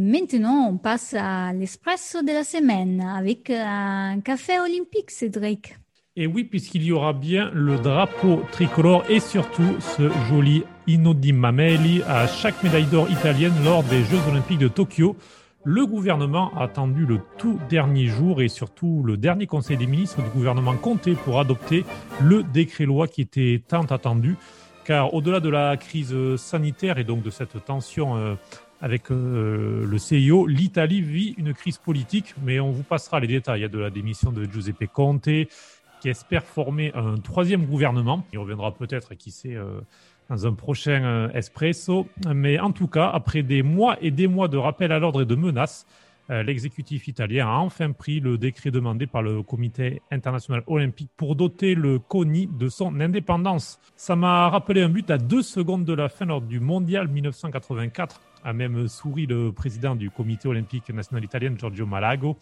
Maintenant, 0.09 0.67
on 0.67 0.77
passe 0.77 1.13
à 1.15 1.53
l'espresso 1.53 2.23
de 2.23 2.31
la 2.31 2.43
semaine 2.43 2.99
avec 2.99 3.51
un 3.51 4.19
café 4.21 4.59
olympique, 4.59 5.11
Cédric. 5.11 5.75
Et 6.15 6.25
oui, 6.25 6.45
puisqu'il 6.45 6.81
y 6.81 6.91
aura 6.91 7.13
bien 7.13 7.51
le 7.53 7.77
drapeau 7.77 8.41
tricolore 8.51 9.03
et 9.07 9.19
surtout 9.19 9.75
ce 9.79 10.09
joli 10.27 10.63
Inno 10.87 11.13
Mameli 11.13 12.01
à 12.07 12.25
chaque 12.25 12.63
médaille 12.63 12.87
d'or 12.87 13.07
italienne 13.11 13.53
lors 13.63 13.83
des 13.83 14.01
Jeux 14.03 14.17
olympiques 14.27 14.57
de 14.57 14.67
Tokyo. 14.67 15.15
Le 15.63 15.85
gouvernement 15.85 16.51
a 16.57 16.63
attendu 16.63 17.05
le 17.05 17.19
tout 17.37 17.59
dernier 17.69 18.07
jour 18.07 18.41
et 18.41 18.47
surtout 18.47 19.03
le 19.05 19.15
dernier 19.15 19.45
conseil 19.45 19.77
des 19.77 19.85
ministres 19.85 20.23
du 20.23 20.29
gouvernement 20.31 20.75
Comté 20.75 21.13
pour 21.13 21.39
adopter 21.39 21.85
le 22.19 22.41
décret 22.41 22.85
loi 22.85 23.07
qui 23.07 23.21
était 23.21 23.61
tant 23.67 23.85
attendu. 23.85 24.37
Car 24.85 25.13
au-delà 25.13 25.39
de 25.39 25.49
la 25.49 25.77
crise 25.77 26.15
sanitaire 26.37 26.97
et 26.97 27.03
donc 27.03 27.21
de 27.21 27.29
cette 27.29 27.63
tension 27.63 28.17
euh, 28.17 28.33
avec 28.81 29.11
euh, 29.11 29.85
le 29.85 29.97
CIO, 29.97 30.47
l'Italie 30.47 31.01
vit 31.01 31.35
une 31.37 31.53
crise 31.53 31.77
politique, 31.77 32.33
mais 32.43 32.59
on 32.59 32.71
vous 32.71 32.83
passera 32.83 33.19
les 33.19 33.27
détails 33.27 33.69
de 33.69 33.79
la 33.79 33.89
démission 33.89 34.31
de 34.31 34.45
Giuseppe 34.45 34.85
Conte, 34.91 35.23
qui 35.23 36.09
espère 36.09 36.43
former 36.43 36.93
un 36.95 37.17
troisième 37.17 37.65
gouvernement. 37.65 38.25
Il 38.31 38.39
reviendra 38.39 38.73
peut-être, 38.73 39.15
qui 39.15 39.31
sait, 39.31 39.55
euh, 39.55 39.81
dans 40.29 40.47
un 40.47 40.53
prochain 40.53 41.03
euh, 41.03 41.29
espresso. 41.33 42.07
Mais 42.33 42.59
en 42.59 42.71
tout 42.71 42.87
cas, 42.87 43.09
après 43.09 43.43
des 43.43 43.63
mois 43.63 43.97
et 44.01 44.11
des 44.11 44.27
mois 44.27 44.47
de 44.47 44.57
rappels 44.57 44.93
à 44.93 44.99
l'ordre 44.99 45.23
et 45.23 45.25
de 45.25 45.35
menaces, 45.35 45.85
l'exécutif 46.29 47.07
italien 47.07 47.47
a 47.47 47.57
enfin 47.57 47.91
pris 47.91 48.19
le 48.19 48.37
décret 48.37 48.71
demandé 48.71 49.07
par 49.07 49.21
le 49.21 49.41
Comité 49.41 50.01
international 50.11 50.63
olympique 50.67 51.09
pour 51.17 51.35
doter 51.35 51.75
le 51.75 51.99
CONI 51.99 52.47
de 52.47 52.69
son 52.69 52.99
indépendance. 52.99 53.79
Ça 53.95 54.15
m'a 54.15 54.49
rappelé 54.49 54.81
un 54.81 54.89
but 54.89 55.09
à 55.09 55.17
deux 55.17 55.41
secondes 55.41 55.85
de 55.85 55.93
la 55.93 56.07
fin 56.07 56.25
lors 56.25 56.41
du 56.41 56.59
Mondial 56.59 57.07
1984, 57.07 58.21
a 58.43 58.53
même 58.53 58.87
souri 58.87 59.25
le 59.25 59.51
président 59.51 59.95
du 59.95 60.09
Comité 60.09 60.47
olympique 60.47 60.89
national 60.89 61.23
italien, 61.23 61.53
Giorgio 61.57 61.85
Malago, 61.85 62.37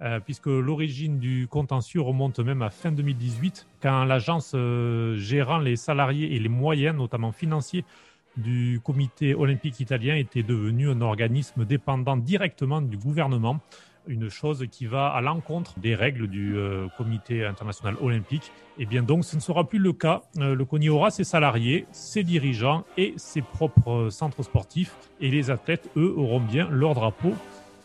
euh, 0.00 0.18
puisque 0.20 0.46
l'origine 0.46 1.18
du 1.18 1.46
contentieux 1.48 2.00
remonte 2.00 2.40
même 2.40 2.62
à 2.62 2.70
fin 2.70 2.90
2018, 2.90 3.66
quand 3.80 4.04
l'agence 4.04 4.52
euh, 4.54 5.16
gérant 5.16 5.58
les 5.58 5.76
salariés 5.76 6.34
et 6.34 6.38
les 6.38 6.48
moyens, 6.48 6.96
notamment 6.96 7.30
financiers, 7.30 7.84
du 8.36 8.80
comité 8.82 9.34
olympique 9.34 9.80
italien 9.80 10.16
était 10.16 10.42
devenu 10.42 10.90
un 10.90 11.00
organisme 11.00 11.64
dépendant 11.64 12.16
directement 12.16 12.80
du 12.80 12.96
gouvernement, 12.96 13.60
une 14.06 14.28
chose 14.28 14.66
qui 14.70 14.86
va 14.86 15.08
à 15.08 15.20
l'encontre 15.20 15.78
des 15.78 15.94
règles 15.94 16.26
du 16.26 16.56
euh, 16.56 16.88
comité 16.96 17.44
international 17.44 17.96
olympique. 18.00 18.50
Et 18.78 18.82
eh 18.82 18.86
bien 18.86 19.02
donc 19.02 19.24
ce 19.24 19.36
ne 19.36 19.40
sera 19.40 19.68
plus 19.68 19.78
le 19.78 19.92
cas. 19.92 20.22
Euh, 20.38 20.54
le 20.54 20.64
CONI 20.64 20.88
aura 20.88 21.10
ses 21.10 21.24
salariés, 21.24 21.86
ses 21.92 22.24
dirigeants 22.24 22.84
et 22.96 23.14
ses 23.16 23.42
propres 23.42 24.08
centres 24.10 24.42
sportifs. 24.42 24.94
Et 25.20 25.30
les 25.30 25.50
athlètes, 25.50 25.88
eux, 25.96 26.14
auront 26.16 26.40
bien 26.40 26.68
leur 26.70 26.94
drapeau, 26.94 27.32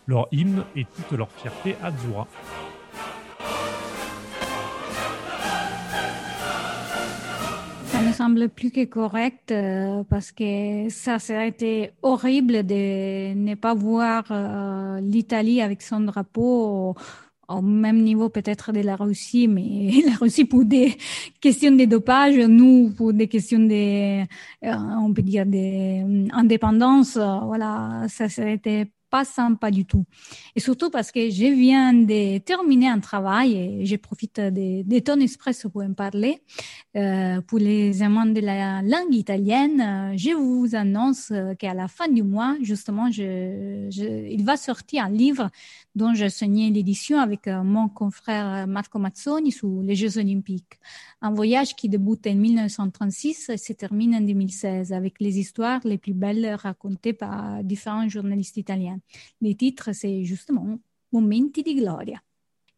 leur 0.08 0.28
hymne 0.32 0.64
et 0.76 0.86
toute 0.86 1.18
leur 1.18 1.32
fierté 1.32 1.76
Azzurra. 1.84 2.28
Semble 8.28 8.50
plus 8.50 8.72
que 8.72 8.84
correct 8.86 9.52
euh, 9.52 10.04
parce 10.10 10.34
que 10.34 10.90
ça 10.90 11.18
serait 11.18 11.94
horrible 12.02 12.66
de 12.66 13.34
ne 13.34 13.56
pas 13.56 13.74
voir 13.74 14.26
euh, 14.32 15.00
l'Italie 15.00 15.62
avec 15.62 15.82
son 15.82 16.02
drapeau 16.02 16.96
au, 17.48 17.62
même 17.62 18.02
niveau 18.04 18.28
peut-être 18.28 18.74
de 18.74 18.82
la 18.82 18.98
Russie, 18.98 19.48
mais 19.48 20.02
la 20.06 20.16
Russie 20.16 20.44
pour 20.44 20.66
des 20.66 20.98
questions 21.40 21.72
de 21.72 21.86
dopage, 21.86 22.36
nous 22.38 22.94
pour 22.98 23.14
des 23.14 23.30
questions 23.30 23.60
de, 23.60 24.24
euh, 24.24 24.26
on 25.06 25.14
peut 25.14 25.22
dire, 25.22 25.46
d'indépendance, 25.46 27.18
voilà, 27.18 28.08
ça 28.10 28.28
serait 28.28 28.56
été 28.56 28.92
pas 29.18 29.26
sympa 29.26 29.72
du 29.72 29.84
tout. 29.92 30.06
Et 30.56 30.60
surtout 30.60 30.90
parce 30.92 31.12
que 31.12 31.22
je 31.40 31.48
viens 31.64 31.92
de 32.12 32.38
terminer 32.38 32.90
un 32.98 33.00
travail 33.00 33.50
et 33.56 33.86
je 33.92 33.96
profite 33.96 34.40
des, 34.40 34.84
des 34.84 35.02
tonnes 35.02 35.24
express 35.24 35.66
pour 35.72 35.82
en 35.82 35.94
parler. 35.94 36.34
Euh, 36.96 37.42
pour 37.42 37.60
les 37.60 38.02
amants 38.08 38.32
de 38.38 38.42
la 38.52 38.82
langue 38.84 39.14
italienne, 39.14 39.80
euh, 39.82 40.18
je 40.24 40.34
vous 40.36 40.76
annonce 40.76 41.32
qu'à 41.60 41.74
la 41.74 41.88
fin 41.88 42.08
du 42.08 42.24
mois, 42.24 42.56
justement, 42.62 43.08
il 43.08 44.44
va 44.44 44.56
sortir 44.58 45.06
un 45.06 45.10
livre 45.10 45.50
dont 45.96 46.14
j'ai 46.14 46.30
signé 46.30 46.70
l'édition 46.70 47.20
avec 47.20 47.48
euh, 47.48 47.64
mon 47.64 47.88
confrère 47.90 48.68
Marco 48.68 49.00
Mazzoni 49.00 49.52
sur 49.52 49.82
les 49.82 49.96
Jeux 49.96 50.18
Olympiques. 50.20 50.76
Un 51.22 51.32
voyage 51.32 51.76
qui 51.76 51.90
débute 51.90 52.28
en 52.28 52.36
1936 52.36 53.50
et 53.50 53.58
se 53.58 53.74
termine 53.74 54.14
en 54.16 54.22
2016 54.22 54.94
avec 54.94 55.20
les 55.20 55.40
histoires 55.40 55.82
les 55.86 55.98
plus 55.98 56.14
belles 56.14 56.54
racontées 56.54 57.14
par 57.14 57.64
différents 57.64 58.08
journalistes 58.08 58.58
italiens. 58.58 59.00
Le 59.42 59.54
titre, 59.54 59.92
c'est 59.94 60.24
justement 60.24 60.80
Momenti 61.12 61.64
di 61.64 61.76
gloria. 61.76 62.22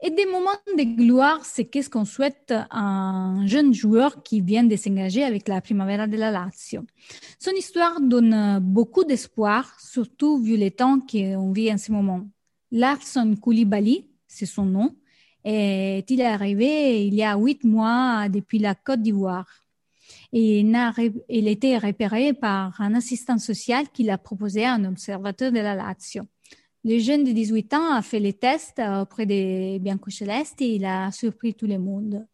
Et 0.01 0.11
des 0.11 0.25
moments 0.25 0.51
de 0.77 0.83
gloire, 0.83 1.43
c'est 1.43 1.65
qu'est-ce 1.65 1.89
qu'on 1.89 2.05
souhaite 2.05 2.53
à 2.69 2.79
un 2.79 3.45
jeune 3.47 3.73
joueur 3.73 4.23
qui 4.23 4.39
vient 4.39 4.63
de 4.63 4.75
s'engager 4.77 5.23
avec 5.23 5.47
la 5.47 5.59
Primavera 5.59 6.07
de 6.07 6.15
la 6.15 6.31
Lazio. 6.31 6.85
Son 7.37 7.51
histoire 7.51 7.99
donne 7.99 8.59
beaucoup 8.61 9.03
d'espoir, 9.03 9.77
surtout 9.81 10.39
vu 10.39 10.55
les 10.55 10.71
temps 10.71 10.99
qu'on 11.01 11.51
vit 11.51 11.73
en 11.73 11.77
ce 11.77 11.91
moment. 11.91 12.25
Larson 12.71 13.35
Koulibaly, 13.35 14.07
c'est 14.25 14.45
son 14.45 14.65
nom, 14.65 14.95
et 15.43 16.05
il 16.07 16.21
est 16.21 16.25
arrivé 16.25 17.05
il 17.05 17.15
y 17.15 17.23
a 17.23 17.35
huit 17.35 17.63
mois 17.65 18.29
depuis 18.29 18.59
la 18.59 18.75
Côte 18.75 19.01
d'Ivoire? 19.01 19.65
Et 20.31 20.59
il 20.59 20.75
a 20.75 21.51
été 21.51 21.77
repéré 21.77 22.33
par 22.33 22.79
un 22.81 22.93
assistant 22.93 23.37
social 23.37 23.89
qui 23.91 24.03
l'a 24.03 24.17
proposé 24.17 24.65
à 24.65 24.73
un 24.73 24.85
observateur 24.85 25.51
de 25.51 25.59
la 25.59 25.75
Lazio. 25.75 26.23
Le 26.85 26.97
jeune 26.99 27.23
de 27.23 27.31
18 27.31 27.73
ans 27.73 27.93
a 27.93 28.01
fait 28.01 28.19
les 28.19 28.33
tests 28.33 28.79
auprès 28.79 29.25
des 29.25 29.79
Biancocelesti 29.79 30.63
et 30.63 30.75
il 30.75 30.85
a 30.85 31.11
surpris 31.11 31.53
tout 31.53 31.67
le 31.67 31.77
monde. 31.77 32.25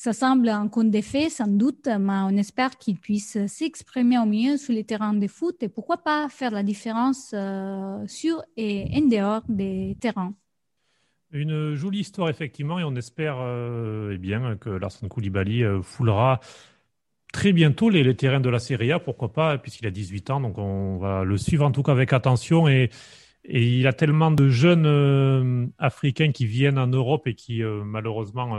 Ça 0.00 0.12
semble 0.12 0.48
un 0.50 0.68
conte 0.68 0.92
de 0.92 1.00
fait, 1.00 1.28
sans 1.28 1.48
doute, 1.48 1.88
mais 1.88 2.20
on 2.22 2.36
espère 2.36 2.78
qu'il 2.78 3.00
puisse 3.00 3.36
s'exprimer 3.48 4.16
au 4.16 4.26
mieux 4.26 4.56
sur 4.56 4.72
les 4.72 4.84
terrains 4.84 5.12
de 5.14 5.26
foot 5.26 5.60
et 5.60 5.68
pourquoi 5.68 5.96
pas 5.96 6.28
faire 6.28 6.52
la 6.52 6.62
différence 6.62 7.32
euh, 7.34 8.06
sur 8.06 8.44
et 8.56 8.86
en 8.94 9.08
dehors 9.08 9.42
des 9.48 9.96
terrains. 10.00 10.34
Une 11.32 11.74
jolie 11.74 11.98
histoire, 11.98 12.28
effectivement, 12.28 12.78
et 12.78 12.84
on 12.84 12.94
espère 12.94 13.38
euh, 13.40 14.12
eh 14.14 14.18
bien, 14.18 14.56
que 14.56 14.70
Larsen 14.70 15.08
Koulibaly 15.08 15.64
euh, 15.64 15.82
foulera 15.82 16.38
très 17.32 17.52
bientôt 17.52 17.90
les, 17.90 18.14
terrains 18.14 18.40
de 18.40 18.48
la 18.48 18.58
Serie 18.58 18.92
A, 18.92 18.98
pourquoi 18.98 19.32
pas, 19.32 19.58
puisqu'il 19.58 19.86
a 19.86 19.90
18 19.90 20.30
ans, 20.30 20.40
donc 20.40 20.58
on 20.58 20.98
va 20.98 21.24
le 21.24 21.36
suivre 21.36 21.64
en 21.64 21.72
tout 21.72 21.82
cas 21.82 21.92
avec 21.92 22.12
attention. 22.12 22.68
Et, 22.68 22.90
et 23.44 23.78
il 23.78 23.86
a 23.86 23.92
tellement 23.92 24.30
de 24.30 24.48
jeunes 24.48 25.70
Africains 25.78 26.32
qui 26.32 26.46
viennent 26.46 26.78
en 26.78 26.86
Europe 26.86 27.26
et 27.26 27.34
qui, 27.34 27.62
malheureusement, 27.62 28.58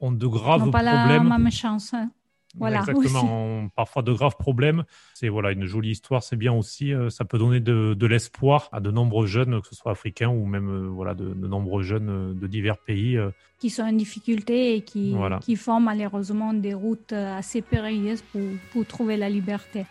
ont 0.00 0.12
de 0.12 0.26
graves 0.26 0.70
pas 0.70 0.82
problèmes. 0.82 1.28
La 1.28 1.38
même 1.38 1.50
chance. 1.50 1.94
Hein. 1.94 2.10
Voilà, 2.58 2.80
Exactement, 2.80 3.68
parfois 3.74 4.02
de 4.02 4.12
graves 4.12 4.36
problèmes. 4.38 4.84
C'est 5.14 5.28
voilà 5.28 5.52
une 5.52 5.64
jolie 5.64 5.90
histoire, 5.90 6.22
c'est 6.22 6.36
bien 6.36 6.52
aussi. 6.52 6.92
Euh, 6.92 7.10
ça 7.10 7.24
peut 7.24 7.38
donner 7.38 7.60
de, 7.60 7.94
de 7.94 8.06
l'espoir 8.06 8.68
à 8.72 8.80
de 8.80 8.90
nombreux 8.90 9.26
jeunes, 9.26 9.60
que 9.60 9.68
ce 9.68 9.74
soit 9.74 9.92
africains 9.92 10.28
ou 10.28 10.46
même 10.46 10.68
euh, 10.68 10.88
voilà 10.88 11.14
de, 11.14 11.26
de, 11.26 11.46
nombreux 11.46 11.82
jeunes 11.82 12.08
euh, 12.08 12.34
de 12.34 12.46
divers 12.46 12.78
pays 12.78 13.18
qui 13.58 13.70
sont 13.70 13.82
en 13.82 13.92
difficulté 13.92 14.76
et 14.76 14.80
qui, 14.82 15.14
qui 15.40 15.56
font 15.56 15.80
malheureusement 15.80 16.52
des 16.52 16.74
routes 16.74 17.12
assez 17.12 17.62
périlleuses 17.62 18.22
pour, 18.22 18.42
pour 18.72 18.86
trouver 18.86 19.16
la 19.16 19.28
liberté. 19.28 19.86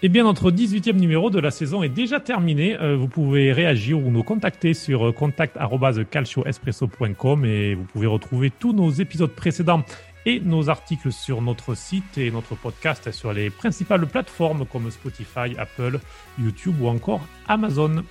Eh 0.00 0.08
bien, 0.08 0.22
notre 0.22 0.52
18e 0.52 0.92
numéro 0.92 1.28
de 1.28 1.40
la 1.40 1.50
saison 1.50 1.82
est 1.82 1.88
déjà 1.88 2.20
terminé. 2.20 2.80
Euh, 2.80 2.96
vous 2.96 3.08
pouvez 3.08 3.52
réagir 3.52 3.98
ou 3.98 4.12
nous 4.12 4.22
contacter 4.22 4.72
sur 4.72 5.12
contact.calcioespresso.com 5.12 7.44
et 7.44 7.74
vous 7.74 7.82
pouvez 7.82 8.06
retrouver 8.06 8.50
tous 8.50 8.72
nos 8.72 8.90
épisodes 8.90 9.32
précédents 9.32 9.82
et 10.26 10.40
nos 10.40 10.68
articles 10.68 11.12
sur 11.12 11.42
notre 11.42 11.74
site 11.74 12.18
et 12.18 12.30
notre 12.30 12.54
podcast 12.54 13.10
sur 13.12 13.32
les 13.32 13.50
principales 13.50 14.06
plateformes 14.06 14.66
comme 14.66 14.90
Spotify, 14.90 15.56
Apple, 15.58 16.00
YouTube 16.38 16.80
ou 16.80 16.88
encore 16.88 17.20
Amazon. 17.46 18.02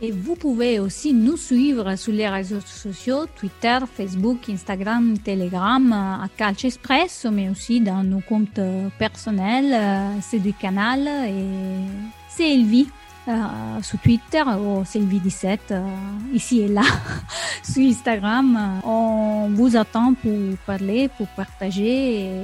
Et 0.00 0.10
vous 0.10 0.34
pouvez 0.34 0.80
aussi 0.80 1.14
nous 1.14 1.36
suivre 1.36 1.96
sur 1.96 2.12
les 2.12 2.28
réseaux 2.28 2.60
sociaux, 2.60 3.26
Twitter, 3.36 3.78
Facebook, 3.96 4.48
Instagram, 4.48 5.16
Telegram, 5.18 5.92
à 5.92 6.28
Calcio 6.36 6.68
Espresso, 6.68 7.30
mais 7.30 7.48
aussi 7.48 7.80
dans 7.80 8.02
nos 8.02 8.20
comptes 8.20 8.60
personnels, 8.98 9.72
euh, 9.72 10.20
c'est 10.20 10.40
du 10.40 10.52
canal 10.52 11.06
et 11.06 11.88
c'est 12.28 12.52
Elvi. 12.52 12.88
Euh, 13.26 13.80
sur 13.80 13.98
Twitter 14.00 14.42
ou 14.42 14.82
Sylvie17 14.82 15.58
euh, 15.70 15.80
ici 16.34 16.60
et 16.60 16.68
là 16.68 16.82
sur 17.62 17.82
Instagram. 17.82 18.80
On 18.84 19.48
vous 19.48 19.76
attend 19.76 20.12
pour 20.12 20.58
parler, 20.66 21.08
pour 21.16 21.26
partager 21.28 22.20
et 22.20 22.42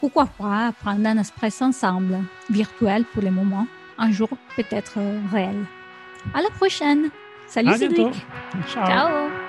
pourquoi 0.00 0.26
pas 0.26 0.72
prendre 0.82 1.06
un 1.06 1.18
espresso 1.18 1.64
ensemble, 1.64 2.18
virtuel 2.50 3.04
pour 3.12 3.22
le 3.22 3.30
moment, 3.30 3.68
un 3.96 4.10
jour 4.10 4.30
peut-être 4.56 4.98
réel. 5.32 5.64
À 6.34 6.42
la 6.42 6.50
prochaine. 6.50 7.10
Salut 7.46 7.68
à 7.68 7.78
Cédric. 7.78 8.12
Ciao. 8.66 8.86
Ciao. 8.86 9.41